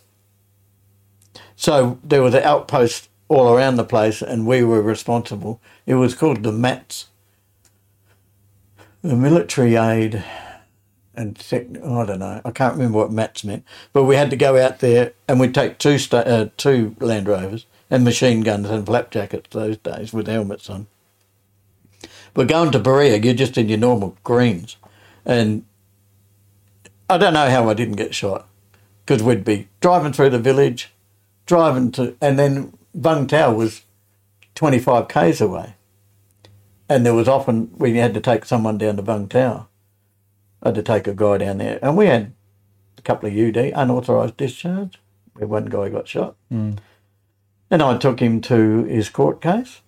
[1.55, 5.61] So there was an outpost all around the place, and we were responsible.
[5.87, 7.07] It was called the MATS,
[9.03, 10.25] the Military Aid
[11.17, 12.41] and sec- I don't know.
[12.45, 15.55] I can't remember what mats meant, but we had to go out there and we'd
[15.55, 20.13] take two sta- uh, two Land Rovers and machine guns and flak jackets those days
[20.13, 20.87] with helmets on.
[22.35, 24.77] We're going to Baria, you're just in your normal greens,
[25.25, 25.65] and
[27.09, 28.49] I don't know how I didn't get shot
[29.05, 30.93] because we'd be driving through the village,
[31.47, 33.83] driving to, and then Vung Tau was
[34.55, 35.75] 25 k's away.
[36.89, 39.69] And there was often we had to take someone down to Vung Tau.
[40.65, 42.33] I had to take a guy down there, and we had
[42.97, 44.99] a couple of UD unauthorised discharge.
[45.35, 46.75] Where one guy got shot, hmm.
[47.69, 49.83] and I took him to his court case.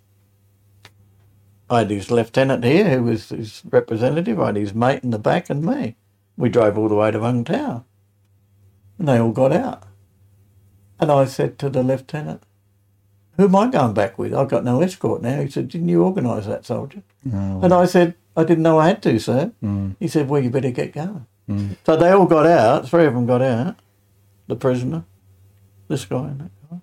[1.70, 4.40] I had his lieutenant here, who was his representative.
[4.40, 5.96] I had his mate in the back, and me.
[6.36, 7.84] We drove all the way to Vung Tau,
[8.98, 9.84] and they all got out.
[10.98, 12.42] And I said to the lieutenant,
[13.36, 14.34] "Who am I going back with?
[14.34, 17.02] I've got no escort now." He said, "Didn't you organise that, soldier?"
[17.32, 17.60] Oh.
[17.62, 19.52] And I said, I didn't know I had to, sir.
[19.62, 19.96] Mm.
[19.98, 21.26] He said, Well, you better get going.
[21.48, 21.76] Mm.
[21.86, 23.76] So they all got out, three of them got out,
[24.48, 25.04] the prisoner,
[25.88, 26.78] this guy, and that guy.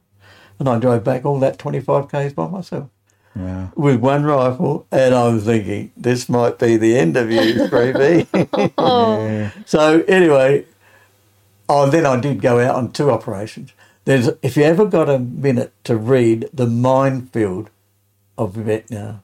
[0.59, 2.89] And I drove back all that 25 k's by myself
[3.35, 3.71] Wow.
[3.75, 8.27] with one rifle, and I was thinking, This might be the end of you, Freebie.
[8.77, 9.51] Oh.
[9.65, 10.65] So, anyway,
[11.67, 13.73] oh, then I did go out on two operations.
[14.05, 17.69] There's, if you ever got a minute to read The Minefield
[18.37, 19.22] of Vietnam,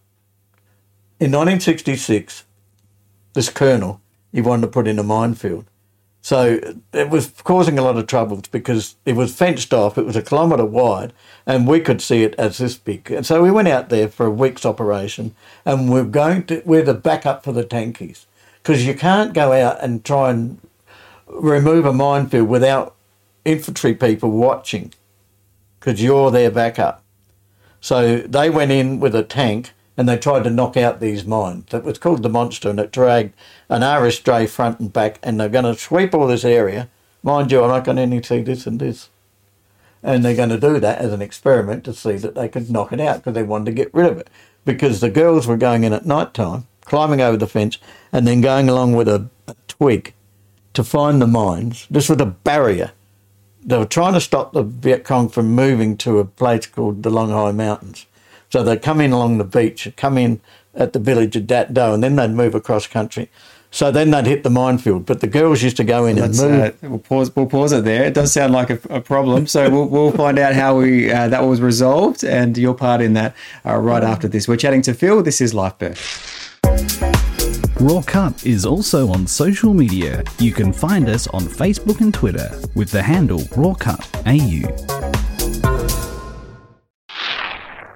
[1.19, 2.45] in 1966,
[3.33, 4.01] this colonel,
[4.31, 5.65] he wanted to put in a minefield.
[6.21, 6.59] So
[6.91, 10.21] it was causing a lot of troubles because it was fenced off, it was a
[10.21, 11.13] kilometre wide,
[11.45, 13.09] and we could see it as this big.
[13.09, 15.33] And so we went out there for a week's operation,
[15.65, 18.25] and we're going to, we're the backup for the tankies.
[18.61, 20.59] Because you can't go out and try and
[21.27, 22.95] remove a minefield without
[23.45, 24.93] infantry people watching,
[25.79, 27.01] because you're their backup.
[27.79, 31.73] So they went in with a tank and they tried to knock out these mines.
[31.73, 33.33] It was called the Monster and it dragged
[33.67, 36.87] an RS Dray front and back and they're going to sweep all this area.
[37.21, 39.09] Mind you, I'm not going to only see this and this.
[40.01, 42.93] And they're going to do that as an experiment to see that they could knock
[42.93, 44.29] it out because they wanted to get rid of it.
[44.63, 47.77] Because the girls were going in at night time, climbing over the fence,
[48.13, 50.13] and then going along with a, a twig
[50.75, 51.85] to find the mines.
[51.91, 52.93] This was a barrier
[53.61, 57.09] they were trying to stop the Viet Cong from moving to a place called the
[57.09, 58.05] Long Hai Mountains.
[58.49, 60.41] So they'd come in along the beach, come in
[60.73, 63.29] at the village of Dat Do, and then they'd move across country.
[63.71, 65.05] So then they'd hit the minefield.
[65.05, 66.61] But the girls used to go in and Let's, move.
[66.83, 67.35] uh, we'll pause.
[67.35, 68.03] We'll pause it there.
[68.05, 69.45] It does sound like a, a problem.
[69.45, 73.13] So we'll, we'll find out how we uh, that was resolved and your part in
[73.13, 73.35] that
[73.65, 74.47] uh, right after this.
[74.47, 75.21] We're chatting to Phill.
[75.21, 76.49] This is Life Bursts.
[77.79, 80.23] Raw Cut is also on social media.
[80.39, 85.18] You can find us on Facebook and Twitter with the handle RawCutAU.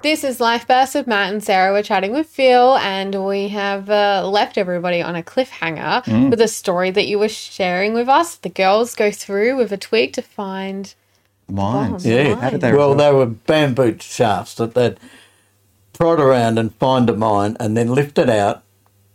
[0.04, 1.72] This is Life Burst with Matt and Sarah.
[1.72, 6.46] We're chatting with Phill, and we have uh, left everybody on a cliffhanger with a
[6.46, 8.34] story that you were sharing with us.
[8.34, 10.94] The girls go through with a twig to find.
[11.48, 12.04] Mines.
[12.04, 12.34] Oh, Yeah.
[12.34, 12.74] How did they?
[12.74, 15.00] well, they were bamboo shafts that they'd
[15.94, 18.62] prod around and find a mine and then lift it out.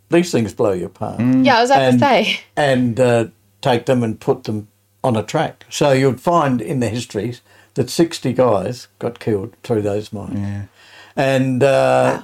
[0.08, 1.20] These things blow you apart.
[1.20, 2.40] Yeah, I was about And- to say.
[2.56, 3.24] and uh,
[3.60, 4.66] take them and put them
[5.04, 5.66] on a track.
[5.70, 7.42] So you'd find in the histories
[7.74, 10.36] that 60 guys got killed through those mines.
[10.36, 10.62] Yeah.
[11.20, 12.22] And uh,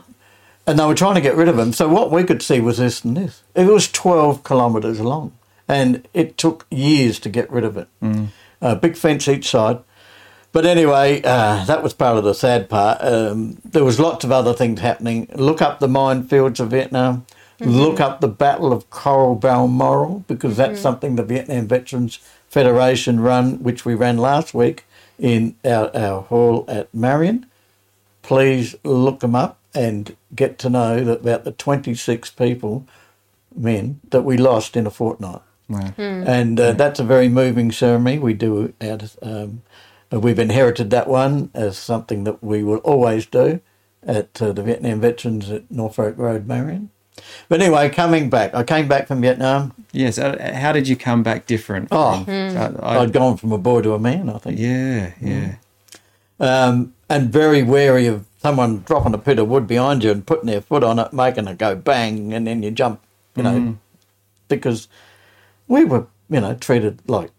[0.67, 1.73] and they were trying to get rid of them.
[1.73, 3.43] So what we could see was this and this.
[3.55, 5.33] It was 12 kilometres long,
[5.69, 7.89] and it took years to get rid of it.
[8.63, 9.81] A big fence each side.
[10.53, 12.99] But anyway, uh, that was part of the sad part.
[13.03, 15.29] Um, there was lots of other things happening.
[15.35, 17.27] Look up the minefields of Vietnam.
[17.61, 22.19] Look up the Battle of Coral Balmoral because that's something the Vietnam Veterans
[22.49, 24.85] Federation run, which we ran last week
[25.19, 27.47] in our, our hall at Marion
[28.27, 32.87] please look them up and get to know that about the 26 people,
[33.55, 35.41] men, that we lost in a fortnight.
[35.69, 35.93] Wow.
[35.99, 38.19] And uh, that's a very moving ceremony.
[38.19, 39.15] We do out.
[39.23, 39.63] Um,
[40.13, 43.61] uh, we've inherited that one as something that we will always do
[44.07, 46.91] at uh, the Vietnam Veterans at Norfolk Road, Marion.
[47.49, 49.73] But anyway, coming back, I came back from Vietnam.
[49.91, 50.19] Yes.
[50.19, 51.89] uh, How did you come back different?
[51.91, 54.59] Oh, Uh, I- I'd gone from a boy to a man, I think.
[54.61, 55.13] yeah.
[55.21, 55.55] Yeah.
[56.39, 60.47] um, and very wary of someone dropping a bit of wood behind you and putting
[60.47, 63.01] their foot on it, making it go bang, and then you jump,
[63.35, 63.73] you know, mm-hmm.
[64.49, 64.89] because
[65.69, 67.31] we were, you know, treated like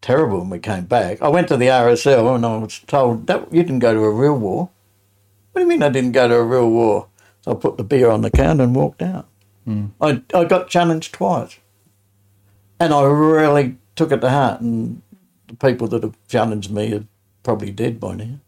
[0.00, 1.20] terrible when we came back.
[1.22, 4.10] I went to the RSL and I was told that you didn't go to a
[4.10, 4.70] real war.
[5.52, 7.08] What do you mean I didn't go to a real war?
[7.42, 9.26] So I put the beer on the counter and walked out.
[9.66, 9.90] Mm.
[10.00, 11.58] I, I got challenged twice.
[12.78, 14.60] And I really took it to heart.
[14.60, 15.02] And
[15.48, 17.04] the people that have challenged me are
[17.42, 18.40] probably dead by now.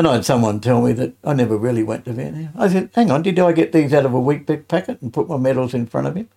[0.00, 2.54] And I had someone tell me that I never really went to Vietnam.
[2.56, 5.28] I said, hang on, did I get these out of a Weet-Bix packet and put
[5.28, 6.30] my medals in front of him?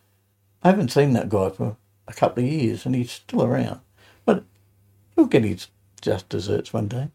[0.64, 3.80] I haven't seen that guy for a couple of years, and he's still around.
[4.26, 4.44] But
[5.16, 5.70] he'll get his
[6.02, 7.08] just desserts one day.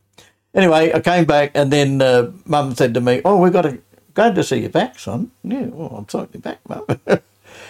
[0.55, 3.83] Anyway, I came back, and then uh, Mum said to me, "Oh, we've got to
[4.15, 6.87] glad to see you back, son." Yeah, well, I'm be back, Mum.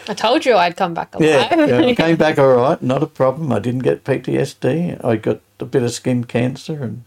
[0.09, 1.29] I told you I'd come back alive.
[1.29, 3.53] yeah, yeah, I came back all right, not a problem.
[3.53, 5.05] I didn't get PTSD.
[5.05, 7.05] I got a bit of skin cancer, and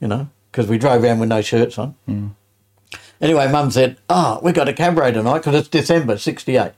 [0.00, 1.94] you know, because we drove around with no shirts on.
[3.20, 6.72] Anyway, Mum said, "Oh, we got a cabaret tonight because it's December '68,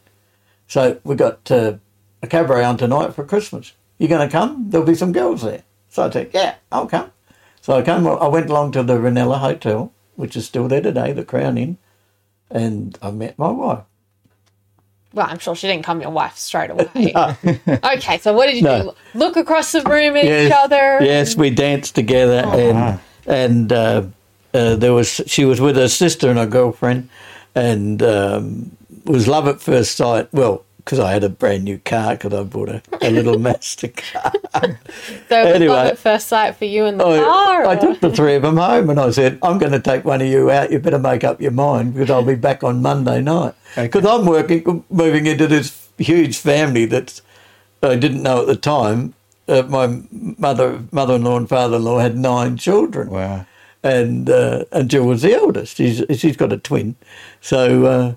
[0.67, 1.75] so we got uh,
[2.23, 3.73] a cabaret on tonight for Christmas.
[3.99, 4.67] You going to come?
[4.71, 7.13] There'll be some girls there." So I said, "Yeah, I'll come."
[7.61, 8.07] So I came.
[8.07, 11.79] I went along to the Ranella Hotel, which is still there today, the Crown Inn,
[12.51, 13.85] and I met my wife.
[15.15, 17.13] Well, I'm sure she didn't come your wife straight away.
[17.15, 18.83] okay, so what did you No.
[18.83, 19.19] do?
[19.19, 20.99] Look across the room at yes, each other?
[21.03, 24.03] Yes, we danced together, and and uh,
[24.55, 27.09] uh, there was she was with her sister and her girlfriend,
[27.55, 30.29] and um, was love at first sight.
[30.33, 33.89] Well, because I had a brand new car, because I bought a, a little Mazda
[33.89, 34.33] car.
[34.53, 34.77] So it
[35.31, 35.73] was Anyway.
[35.75, 37.67] love at first sight for you and the I, car?
[37.67, 40.21] I took the three of them home, and I said, "I'm going to take one
[40.21, 40.73] of you out.
[40.73, 44.27] You better make up your mind because I'll be back on Monday night." Because I'm
[44.27, 47.21] working, moving into this huge family that
[47.83, 49.15] I didn't know at the time.
[49.49, 50.01] Uh, my
[50.39, 53.45] mother, mother-in-law, and father-in-law had nine children Wow.
[53.83, 55.77] and uh, and Jill was the eldest.
[55.77, 56.95] She's she's got a twin.
[57.41, 58.15] So uh,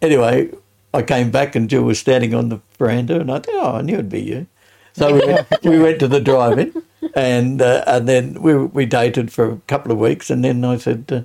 [0.00, 0.50] anyway,
[0.94, 3.82] I came back and Jill was standing on the veranda, and I thought, oh, I
[3.82, 4.46] knew it'd be you.
[4.94, 6.82] So we went, we went to the drive-in,
[7.14, 10.76] and uh, and then we we dated for a couple of weeks, and then I
[10.78, 11.04] said.
[11.10, 11.20] Uh,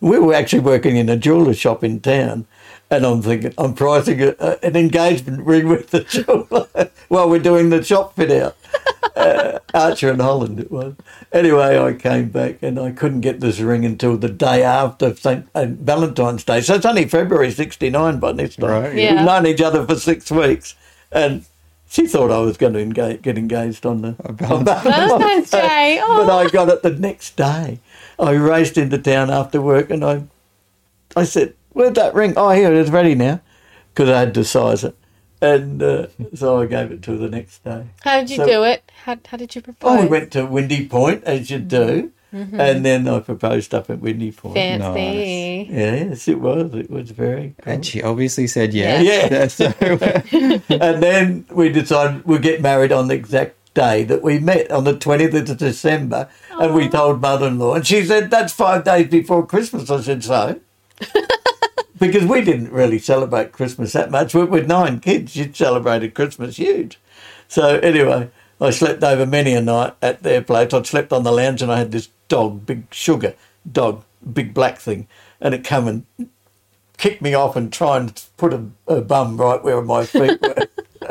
[0.00, 2.46] we were actually working in a jeweller shop in town,
[2.90, 7.38] and I'm thinking I'm pricing a, a, an engagement ring with the jeweller while we're
[7.38, 8.54] doing the shop fit out.
[9.16, 10.94] Uh, Archer and Holland it was.
[11.32, 15.46] Anyway, I came back and I couldn't get this ring until the day after St.
[15.54, 16.60] Uh, Valentine's Day.
[16.60, 18.70] So it's only February '69 by this time.
[18.70, 18.94] Right.
[18.96, 19.14] Yeah.
[19.16, 20.74] We've known each other for six weeks,
[21.12, 21.44] and
[21.88, 24.16] she thought I was going to engage, get engaged on the
[24.48, 25.98] on Valentine's Day.
[26.04, 26.38] but Oh.
[26.38, 27.78] I got it the next day.
[28.18, 30.24] I raced into town after work and I,
[31.16, 32.34] I said, "Where's that ring?
[32.36, 33.40] Oh, here it is, ready now,"
[33.94, 34.96] because I had to size it,
[35.44, 37.86] and uh, so I gave it to her the next day.
[38.02, 38.90] How did you so- do it?
[39.04, 39.98] How, how did you propose?
[39.98, 44.00] Oh, we went to Windy Point as you do, and then I proposed up at
[44.00, 44.54] Windy Point.
[44.54, 45.68] Fancy.
[45.70, 46.74] Yes, it was.
[46.74, 47.54] It was very.
[47.62, 47.72] Cool.
[47.74, 49.04] And she obviously said yes.
[49.04, 49.46] Yeah.
[49.48, 49.72] So,
[50.80, 54.84] and then we decided we'd get married on the exact day that we met on
[54.84, 56.28] the 20th of December.
[56.50, 59.90] And we told mother in law, and she said, That's five days before Christmas.
[59.90, 60.60] I said, So?
[61.98, 64.34] because we didn't really celebrate Christmas that much.
[64.34, 66.98] With, with nine kids, you celebrated Christmas huge.
[67.48, 68.30] So, anyway,
[68.60, 70.72] I slept over many a night at their place.
[70.72, 73.34] I'd slept on the lounge and I had this dog, big sugar
[73.70, 75.08] dog, big black thing,
[75.40, 76.28] and it come and
[76.96, 80.68] kick me off and try and put a, a bum right where my feet were.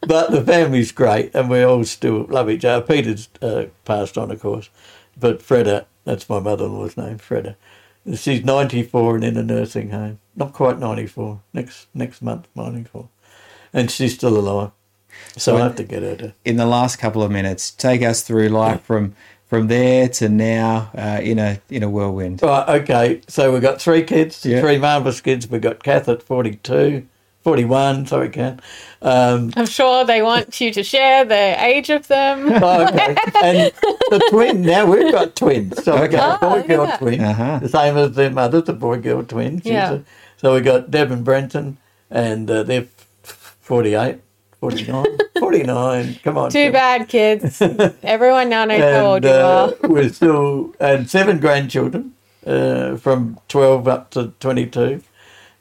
[0.00, 2.84] but the family's great, and we all still love each other.
[2.84, 4.70] Peter's uh, passed on, of course,
[5.18, 7.56] but Freda, that's my mother-in-law's name, Freda.
[8.16, 10.18] She's 94 and in a nursing home.
[10.36, 11.40] Not quite 94.
[11.52, 13.08] Next next month, 94.
[13.72, 14.70] And she's still alive.
[15.36, 16.34] So I have to get her to.
[16.44, 19.14] in the last couple of minutes, take us through like from
[19.46, 22.40] from there to now uh, in a in a whirlwind.
[22.42, 23.20] Right, okay.
[23.28, 24.60] So we've got three kids, Yeah.
[24.60, 25.48] three marvellous kids.
[25.48, 27.06] We've got Kath at 42,
[27.48, 28.60] 41, sorry, Kath.
[29.00, 32.46] Um, I'm sure they want you to share the age of them.
[32.62, 33.16] Oh, okay.
[33.42, 33.72] and
[34.10, 35.82] the twin, now we've got twins.
[35.82, 36.96] So we've got a boy girl Oh, yeah.
[36.98, 37.58] twin, Uh-huh.
[37.60, 39.62] the same as their mother, the boy girl twin.
[39.64, 39.92] Yeah.
[39.94, 40.00] a-
[40.36, 41.78] so we got Deb and Brenton,
[42.10, 42.86] and uh, they're
[43.22, 44.18] 48,
[44.60, 45.06] 49,
[45.38, 46.18] 49.
[46.22, 46.50] Come on.
[46.50, 46.72] Too Deb.
[46.74, 47.62] bad, kids.
[48.02, 49.88] Everyone now knows how old And you uh, are.
[49.88, 52.12] we're still, and seven grandchildren
[52.46, 55.02] uh, from 12 up to 22.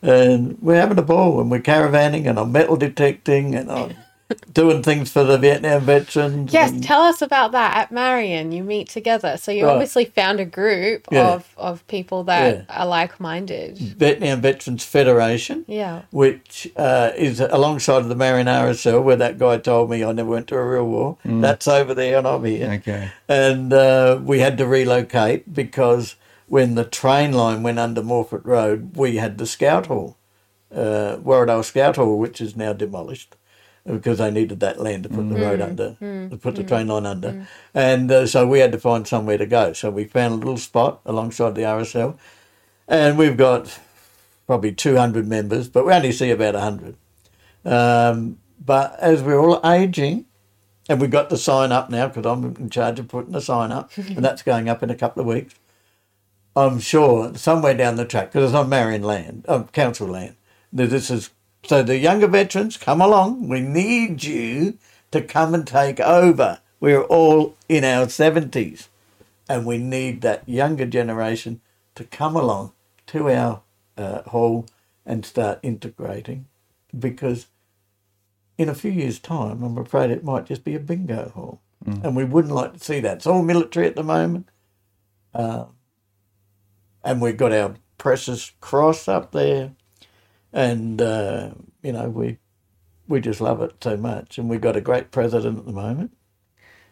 [0.07, 3.93] And we're having a ball and we're caravanning and I'm metal detecting and I'm
[4.53, 6.53] doing things for the Vietnam veterans.
[6.53, 8.51] Yes, and- tell us about that at Marion.
[8.53, 9.35] You meet together.
[9.37, 9.71] So you Right.
[9.73, 11.27] obviously found a group Yeah.
[11.33, 12.81] of, of people that Yeah.
[12.81, 13.77] are like minded.
[13.77, 16.01] Vietnam Veterans Federation, Yeah.
[16.11, 20.29] which uh, is alongside of the Marion RSL, where that guy told me I never
[20.29, 21.17] went to a real war.
[21.25, 22.71] That's over there, and I'm here.
[22.79, 23.09] Okay.
[23.27, 26.15] And uh, we had to relocate because
[26.47, 30.17] when the train line went under Morphett Road, we had the Scout Hall,
[30.73, 33.35] uh, Warradale Scout Hall, which is now demolished
[33.85, 35.95] because they needed that land to put the road under,
[36.29, 37.47] to put the train line under.
[37.73, 39.71] And uh, so we had to find somewhere to go.
[39.71, 42.17] So we found a little spot alongside the RSL,
[42.87, 43.79] and we've got
[44.45, 46.95] probably 200 members, but we only see about 100.
[47.65, 50.25] Um, but as we're all aging,
[50.89, 53.71] and we've got the sign up now because I'm in charge of putting the sign
[53.71, 55.53] up, and that's going up in a couple of weeks.
[56.57, 60.35] I'm sure somewhere down the track, because it's on Marion land, um, council land,
[60.73, 61.29] that this is
[61.63, 63.47] So the younger veterans, come along.
[63.47, 64.77] We need you
[65.11, 66.59] to come and take over.
[66.79, 68.87] We're all in our 70s
[69.49, 71.61] and we need that younger generation
[71.95, 72.71] to come along
[73.07, 73.61] to our
[73.97, 74.65] uh, hall
[75.05, 76.45] and start integrating
[76.97, 77.47] because
[78.57, 81.61] in a few years' time, I'm afraid it might just be a bingo hall.
[82.03, 83.17] And we wouldn't like to see that.
[83.17, 84.49] It's all military at the moment.
[85.33, 85.65] Uh,
[87.07, 89.71] and we've got our precious cross up there.
[90.51, 91.51] And, uh,
[91.81, 92.37] you know, we
[93.07, 94.37] we just love it so much.
[94.37, 96.11] And we've got a great president at the moment.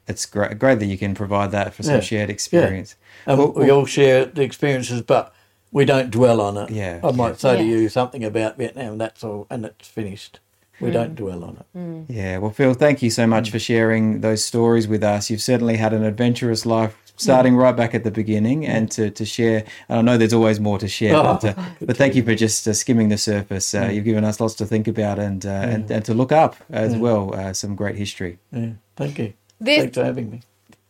[0.08, 2.00] It's great, great that you can provide that for some Yeah.
[2.00, 2.96] shared experience.
[3.28, 3.34] Yeah.
[3.34, 5.34] And Well- we all share the experiences, but
[5.74, 6.70] we don't dwell on it.
[6.70, 7.36] Yeah, I might yeah.
[7.36, 10.40] say to you something about Vietnam, that's all, and it's finished.
[10.80, 12.14] We don't dwell on it.
[12.14, 13.30] Yeah, well, Phill, thank you so Mm.
[13.30, 15.30] much for sharing those stories with us.
[15.30, 19.26] You've certainly had an adventurous life starting right back at the beginning and to, to
[19.26, 19.64] share.
[19.90, 22.36] And I know there's always more to share, Oh, but, uh, but thank you for
[22.36, 23.72] just uh, skimming the surface.
[23.74, 23.88] Mm.
[23.88, 26.56] Uh, You've given us lots to think about and, uh, and, and to look up
[26.70, 27.34] as well.
[27.34, 28.38] Uh, some great history.
[28.52, 29.34] Yeah, thank you.
[29.60, 30.42] This- Thanks for having me.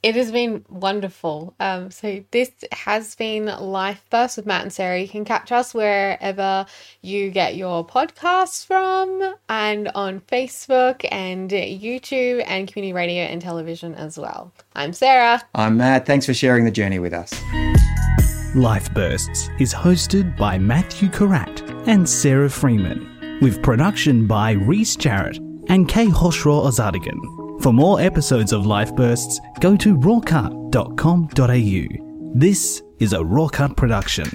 [0.05, 1.55] It has been wonderful.
[1.59, 5.01] Um, so this has been Life Burst with Matt and Sarah.
[5.01, 6.67] You can catch us wherever
[7.01, 13.95] you get your podcasts from, and on Facebook and YouTube and community radio and television
[13.95, 14.53] as well.
[14.75, 15.41] I'm Sarah.
[15.55, 16.05] I'm Matt.
[16.05, 17.33] Thanks for sharing the journey with us.
[18.53, 25.39] Life Bursts is hosted by Matthew Karat and Sarah Freeman, with production by Reese Jarrett
[25.67, 27.34] and Kay Hoshraw Ozadigan.
[27.65, 30.69] For more episodes of Life Bursts, go to rawcut.com.au.
[32.35, 34.29] This is a Rawcut production.